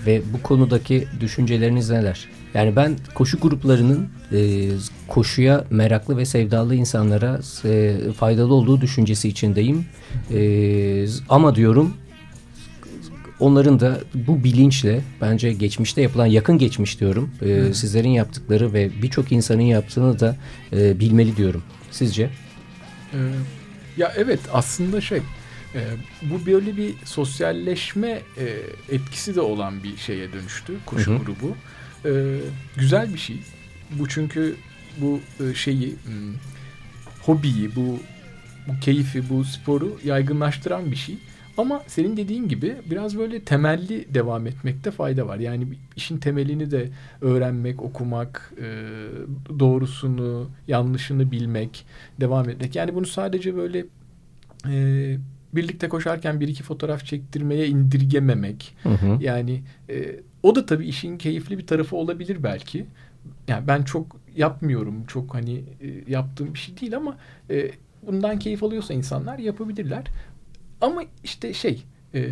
[0.06, 2.28] Ve bu konudaki düşünceleriniz neler?
[2.54, 4.68] Yani ben koşu gruplarının e,
[5.08, 9.86] koşuya meraklı ve sevdalı insanlara e, faydalı olduğu düşüncesi içindeyim.
[10.34, 11.94] E, ama diyorum
[13.40, 17.30] onların da bu bilinçle bence geçmişte yapılan yakın geçmiş diyorum.
[17.42, 20.36] e, sizlerin yaptıkları ve birçok insanın yaptığını da
[20.72, 21.62] e, bilmeli diyorum.
[21.90, 22.30] Sizce?
[23.14, 23.18] Ee,
[23.96, 25.18] ya evet aslında şey
[25.74, 25.80] e,
[26.22, 28.56] bu böyle bir sosyalleşme e,
[28.94, 31.18] etkisi de olan bir şeye dönüştü koşu Hı hı.
[31.18, 31.56] grubu.
[32.04, 32.36] Ee,
[32.76, 33.36] güzel bir şey.
[33.90, 34.56] Bu çünkü
[35.00, 36.34] bu e, şeyi hmm,
[37.22, 37.98] hobiyi bu
[38.68, 41.14] bu keyfi bu sporu yaygınlaştıran bir şey.
[41.60, 45.38] Ama senin dediğin gibi biraz böyle temelli devam etmekte fayda var.
[45.38, 46.88] Yani işin temelini de
[47.20, 48.66] öğrenmek, okumak, e,
[49.58, 51.86] doğrusunu, yanlışını bilmek,
[52.20, 52.76] devam etmek.
[52.76, 53.84] Yani bunu sadece böyle
[54.68, 55.16] e,
[55.54, 58.76] birlikte koşarken bir iki fotoğraf çektirmeye indirgememek.
[58.82, 59.18] Hı hı.
[59.20, 62.86] Yani e, o da tabii işin keyifli bir tarafı olabilir belki.
[63.48, 65.04] Yani ben çok yapmıyorum.
[65.06, 65.64] Çok hani
[66.08, 67.16] yaptığım bir şey değil ama
[68.06, 70.04] bundan keyif alıyorsa insanlar yapabilirler.
[70.80, 72.28] Ama işte şey e,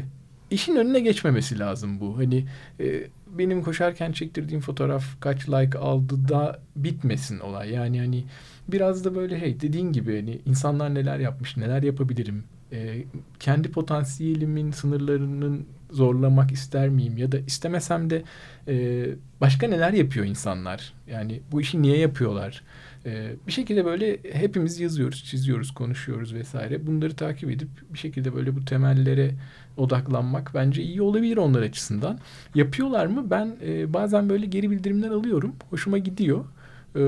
[0.50, 2.18] işin önüne geçmemesi lazım bu.
[2.18, 2.44] Hani
[2.80, 3.06] e,
[3.38, 7.70] benim koşarken çektirdiğim fotoğraf kaç like aldı da bitmesin olay.
[7.70, 8.24] Yani hani
[8.68, 12.44] biraz da böyle hey dediğin gibi hani insanlar neler yapmış, neler yapabilirim?
[12.72, 13.04] E,
[13.40, 18.22] kendi potansiyelimin sınırlarının zorlamak ister miyim ya da istemesem de
[18.68, 19.06] e,
[19.40, 20.92] başka neler yapıyor insanlar?
[21.06, 22.62] Yani bu işi niye yapıyorlar?
[23.06, 26.86] E, bir şekilde böyle hepimiz yazıyoruz, çiziyoruz, konuşuyoruz vesaire.
[26.86, 29.34] Bunları takip edip bir şekilde böyle bu temellere
[29.76, 32.18] odaklanmak bence iyi olabilir onlar açısından.
[32.54, 33.30] Yapıyorlar mı?
[33.30, 35.52] Ben e, bazen böyle geri bildirimler alıyorum.
[35.70, 36.44] Hoşuma gidiyor.
[36.96, 37.02] E,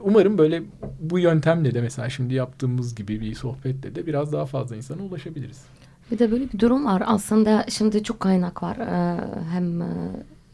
[0.00, 0.62] umarım böyle
[1.00, 5.64] bu yöntemle de mesela şimdi yaptığımız gibi bir sohbetle de biraz daha fazla insana ulaşabiliriz.
[6.10, 7.02] Bir de böyle bir durum var.
[7.06, 8.76] Aslında şimdi çok kaynak var.
[8.76, 9.20] Ee,
[9.52, 9.86] hem e,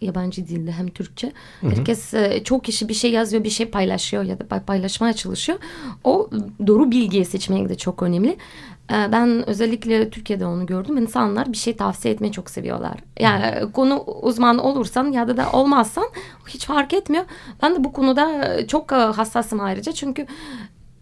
[0.00, 1.32] yabancı dilde hem Türkçe.
[1.60, 5.58] Herkes e, çok kişi bir şey yazıyor, bir şey paylaşıyor ya da pay- paylaşmaya çalışıyor.
[6.04, 6.30] O
[6.66, 8.36] doğru bilgiyi seçmek de çok önemli.
[8.92, 10.96] Ee, Ben özellikle Türkiye'de onu gördüm.
[10.96, 12.94] İnsanlar bir şey tavsiye etmeyi çok seviyorlar.
[13.20, 16.04] Yani konu uzman olursan ya da da olmazsan
[16.48, 17.24] hiç fark etmiyor.
[17.62, 19.92] Ben de bu konuda çok e, hassasım ayrıca.
[19.92, 20.26] Çünkü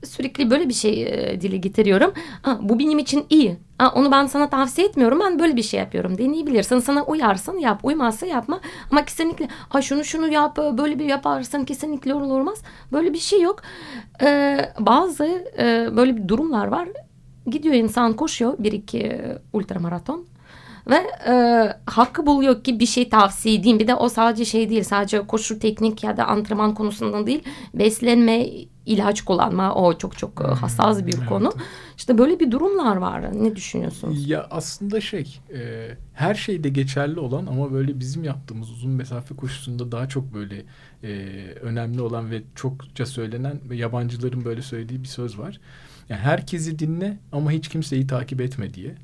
[0.07, 2.13] sürekli böyle bir şey e, dile getiriyorum.
[2.43, 3.57] Ha, bu benim için iyi.
[3.79, 5.21] Ha, onu ben sana tavsiye etmiyorum.
[5.21, 6.19] Ben böyle bir şey yapıyorum.
[6.19, 6.79] Deneyebilirsin.
[6.79, 7.81] Sana uyarsın yap.
[7.83, 8.61] Uymazsa yapma.
[8.91, 10.57] Ama kesinlikle ha, şunu şunu yap.
[10.57, 12.63] Böyle bir yaparsan kesinlikle olur olmaz.
[12.93, 13.63] Böyle bir şey yok.
[14.23, 16.89] Ee, bazı e, böyle bir durumlar var.
[17.47, 18.55] Gidiyor insan koşuyor.
[18.59, 20.25] Bir iki e, ultramaraton.
[20.87, 20.97] Ve
[21.29, 21.35] e,
[21.87, 23.79] hakkı buluyor ki bir şey tavsiye edeyim.
[23.79, 24.83] Bir de o sadece şey değil.
[24.83, 27.43] Sadece koşu teknik ya da antrenman konusundan değil.
[27.75, 28.47] Beslenme,
[28.87, 31.29] ilaç kullanma o çok çok e, hassas bir evet.
[31.29, 31.53] konu.
[31.97, 33.43] İşte böyle bir durumlar var.
[33.43, 34.29] Ne düşünüyorsunuz?
[34.29, 39.93] Ya aslında şey e, her şeyde geçerli olan ama böyle bizim yaptığımız uzun mesafe koşusunda
[39.93, 40.63] daha çok böyle
[41.03, 41.09] e,
[41.63, 45.61] önemli olan ve çokça söylenen ve yabancıların böyle söylediği bir söz var.
[46.09, 48.95] Yani herkesi dinle ama hiç kimseyi takip etme diye.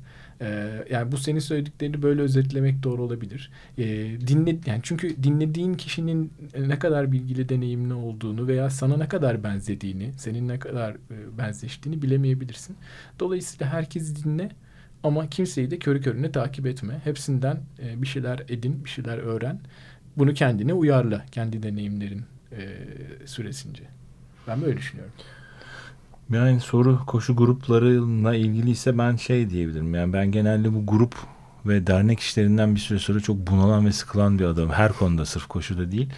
[0.41, 3.51] E, yani bu senin söylediklerini böyle özetlemek doğru olabilir.
[3.77, 3.85] E,
[4.27, 10.11] dinle yani çünkü dinlediğin kişinin ne kadar bilgili, deneyimli olduğunu veya sana ne kadar benzediğini,
[10.17, 12.75] senin ne kadar e, benzeştiğini bilemeyebilirsin.
[13.19, 14.49] Dolayısıyla herkesi dinle
[15.03, 17.01] ama kimseyi de körü körüne takip etme.
[17.03, 19.59] Hepsinden e, bir şeyler edin, bir şeyler öğren.
[20.17, 22.77] Bunu kendine uyarla, kendi deneyimlerin e,
[23.25, 23.83] süresince.
[24.47, 25.13] Ben böyle düşünüyorum.
[26.33, 29.95] Yani soru koşu gruplarıyla ilgili ise ben şey diyebilirim.
[29.95, 31.15] Yani ben genelde bu grup
[31.65, 34.71] ve dernek işlerinden bir süre sonra çok bunalan ve sıkılan bir adamım.
[34.71, 36.09] Her konuda sırf koşuda değil.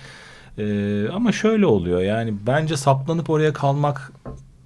[0.58, 4.12] Ee, ama şöyle oluyor yani bence saplanıp oraya kalmak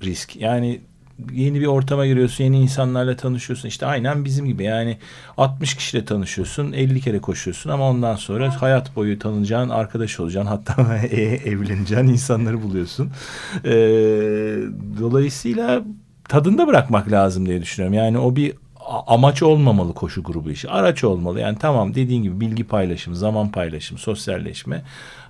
[0.04, 0.36] risk.
[0.36, 0.82] Yani
[1.32, 3.68] yeni bir ortama giriyorsun, yeni insanlarla tanışıyorsun.
[3.70, 4.98] İşte aynen bizim gibi yani
[5.38, 10.50] 60 kişiyle tanışıyorsun, 50 kere koşuyorsun ama ondan sonra hayat boyu tanınacağın, arkadaş olacaksın.
[10.50, 13.12] Hatta e- evleneceğin insanları buluyorsun.
[13.66, 13.70] Ee,
[15.00, 15.82] dolayısıyla
[16.30, 17.94] tadında bırakmak lazım diye düşünüyorum.
[17.94, 18.54] Yani o bir
[19.08, 20.70] amaç olmamalı koşu grubu işi.
[20.70, 21.40] Araç olmalı.
[21.40, 24.84] Yani tamam dediğin gibi bilgi paylaşımı, zaman paylaşımı, sosyalleşme.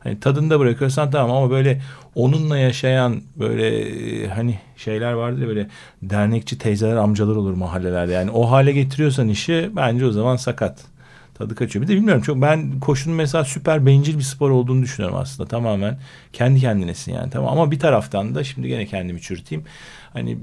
[0.08, 1.82] Hani tadında bırakıyorsan tamam ama böyle
[2.16, 5.68] onunla yaşayan böyle e, hani şeyler vardır ya böyle
[6.02, 8.14] dernekçi teyzeler amcalar olur mahallelerde.
[8.14, 10.86] Yani o hale getiriyorsan işi bence o zaman sakat.
[11.34, 11.84] Tadı kaçıyor.
[11.84, 15.50] Bir de bilmiyorum çok ben koşunun mesela süper bencil bir spor olduğunu düşünüyorum aslında.
[15.50, 16.00] Tamamen
[16.34, 19.66] kendi kendinesin yani tamam ama bir taraftan da şimdi gene kendimi çürüteyim.
[20.14, 20.38] Hani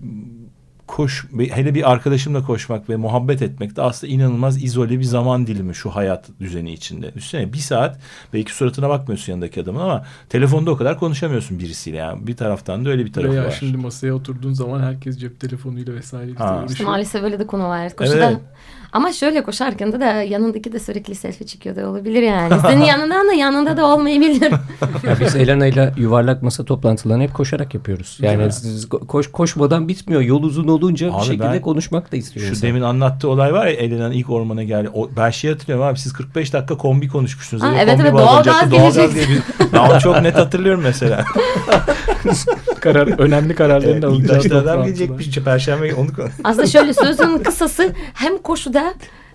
[0.87, 5.74] koş hele bir arkadaşımla koşmak ve muhabbet etmek de aslında inanılmaz izole bir zaman dilimi
[5.74, 7.14] şu hayat düzeni içinde.
[7.14, 7.99] Düşünsene bir saat
[8.32, 12.26] belki suratına bakmıyorsun yanındaki adamın ama telefonda o kadar konuşamıyorsun birisiyle yani.
[12.26, 13.57] Bir taraftan da öyle bir tarafı Veya var.
[13.61, 16.61] şimdi masaya oturduğun zaman herkes cep telefonuyla vesaire Ha.
[16.64, 16.91] uğraşıyor.
[16.91, 17.97] Maalesef öyle de konu var.
[17.97, 18.30] Koşuda.
[18.30, 18.39] Evet.
[18.95, 22.55] Ama şöyle koşarken de, de yanındaki de sürekli selfie çekiyor da olabilir yani.
[22.61, 24.53] Senin yanından da yanında da olmayabilir.
[25.05, 28.18] Ya biz Elena ile yuvarlak masa toplantılarını hep koşarak yapıyoruz.
[28.22, 30.22] Yani siz koş, koşmadan bitmiyor.
[30.22, 32.47] Yol uzun olunca Abi bir şekilde konuşmak da istiyor.
[32.47, 32.68] Şu insan.
[32.68, 34.90] demin anlattığı olay var ya Elena'nın ilk ormana geldi.
[34.95, 37.62] O, ben şey hatırlıyorum abi siz 45 dakika kombi konuşmuşsunuz.
[37.62, 39.14] Ha, Eve evet, kombi evet, doğalgaz doğalgaz gelecek.
[39.28, 41.24] diye bir- Ben onu çok net hatırlıyorum mesela.
[42.81, 44.25] Karar, önemli kararlarını Evet, alacağız.
[44.25, 44.87] İltaş'ta adam toplantıda.
[44.87, 45.39] gelecekmiş.
[45.39, 46.09] Perşembe günü onu.
[46.45, 48.95] Aslında şöyle sözün kısası hem koşuda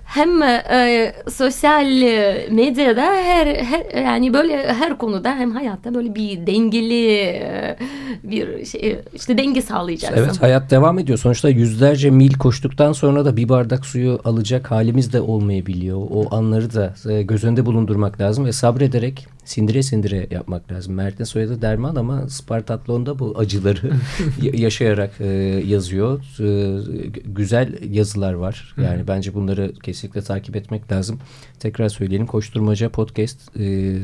[0.10, 6.48] hem e, sosyal e, medyada her, her yani böyle her konuda hem hayatta böyle bir
[6.48, 7.78] dengeli e,
[8.24, 10.18] bir şey işte denge sağlayacaksın.
[10.24, 11.18] Evet hayat devam ediyor.
[11.18, 15.98] Sonuçta yüzlerce mil koştuktan sonra da bir bardak suyu alacak halimiz de olmayabiliyor.
[16.12, 20.94] O anları da e, göz önünde bulundurmak lazım ve sabrederek sindire sindire yapmak lazım.
[20.94, 23.92] Mert'in soyadı Derman ama Spartatlon'da bu acıları
[24.42, 25.26] ya- yaşayarak e,
[25.68, 26.20] yazıyor.
[26.40, 26.80] E,
[27.26, 28.76] güzel yazılar var.
[28.84, 31.20] Yani bence bunları kesinlikle takip etmek lazım.
[31.60, 32.28] Tekrar söyleyelim.
[32.28, 33.96] Koşturmaca Podcast e,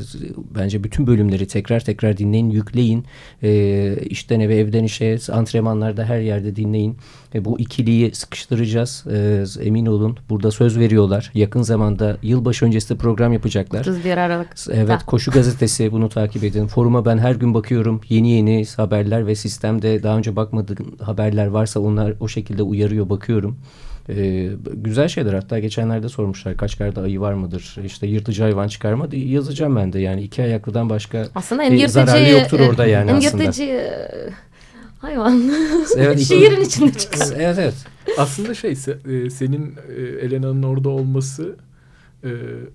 [0.55, 3.05] bence bütün bölümleri tekrar tekrar dinleyin, yükleyin.
[3.43, 6.97] E, işten eve, evden işe, antrenmanlarda her yerde dinleyin.
[7.35, 9.05] E, bu ikiliyi sıkıştıracağız.
[9.11, 10.17] E, emin olun.
[10.29, 11.31] Burada söz veriyorlar.
[11.33, 13.79] Yakın zamanda yılbaşı öncesi de program yapacaklar.
[13.79, 14.47] 31 Aralık.
[14.71, 15.05] Evet Ha.
[15.05, 16.67] Koşu Gazetesi bunu takip edin.
[16.67, 18.01] Foruma ben her gün bakıyorum.
[18.09, 23.57] Yeni yeni haberler ve sistemde daha önce bakmadığım haberler varsa onlar o şekilde uyarıyor bakıyorum.
[24.09, 29.07] Ee, güzel şeyler hatta geçenlerde sormuşlar kaç karda ayı var mıdır işte yırtıcı hayvan çıkarma
[29.11, 33.43] yazacağım ben de yani iki ayaklıdan başka Aslında yırtıcı zararı yoktur orada yani aslında.
[33.43, 33.89] yırtıcı e,
[34.99, 35.51] hayvan.
[35.97, 37.25] Evet, Şiirin içinde çıkıyor.
[37.35, 37.75] evet evet
[38.17, 41.55] Aslında şey e, senin e, Elena'nın orada olması
[42.23, 42.29] e,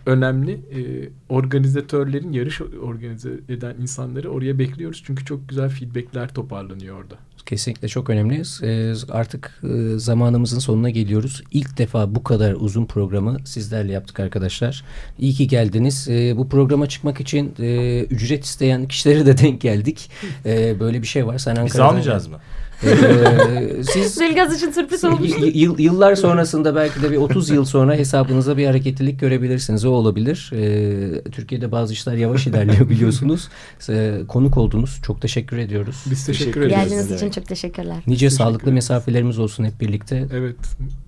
[0.07, 0.53] önemli.
[0.53, 5.03] E, organizatörlerin yarış organize eden insanları oraya bekliyoruz.
[5.07, 7.15] Çünkü çok güzel feedbackler toparlanıyor orada.
[7.47, 8.43] Kesinlikle çok önemli.
[8.63, 11.43] Ee, artık e, zamanımızın sonuna geliyoruz.
[11.51, 14.85] İlk defa bu kadar uzun programı sizlerle yaptık arkadaşlar.
[15.19, 16.09] İyi ki geldiniz.
[16.09, 20.11] Ee, bu programa çıkmak için e, ücret isteyen kişilere de denk geldik.
[20.47, 21.39] Ee, böyle bir şey var.
[21.39, 22.41] Sen Biz almayacağız mı?
[22.85, 25.31] Ee, siz Zilgaz için sürpriz olmuş.
[25.79, 29.85] yıllar sonrasında belki de bir 30 yıl sonra hesabınıza bir hareketlilik görebilirsiniz.
[29.85, 30.51] O olabilir.
[30.55, 33.49] Ee, Türkiye'de bazı işler yavaş ilerliyor biliyorsunuz.
[33.89, 35.01] Ee, konuk oldunuz.
[35.03, 36.05] Çok teşekkür ediyoruz.
[36.11, 36.73] Biz teşekkür, Teşekkür ederiz.
[36.77, 36.91] ederiz.
[36.91, 37.97] Geldiğiniz için çok teşekkürler.
[38.07, 38.75] Nice Teşekkür sağlıklı ederiz.
[38.75, 40.27] mesafelerimiz olsun hep birlikte.
[40.35, 40.57] Evet.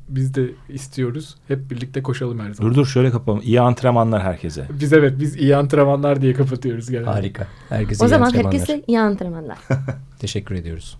[0.08, 1.34] Biz de istiyoruz.
[1.48, 2.70] Hep birlikte koşalım her zaman.
[2.72, 3.40] Dur dur şöyle kapalım.
[3.44, 4.64] İyi antrenmanlar herkese.
[4.80, 7.10] Biz evet biz iyi antrenmanlar diye kapatıyoruz genelde.
[7.10, 7.46] Harika.
[7.68, 9.58] Herkese O iyi zaman herkese iyi antrenmanlar.
[10.18, 10.96] Teşekkür ediyoruz.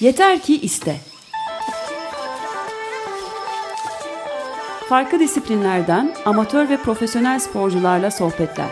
[0.00, 0.96] Yeter ki iste.
[4.88, 8.70] Farklı disiplinlerden amatör ve profesyonel sporcularla sohbetler.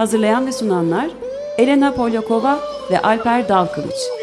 [0.00, 1.10] Hazırlayan ve sunanlar
[1.58, 2.58] Elena Polyakova
[2.90, 4.19] ve Alper Dalkılıç.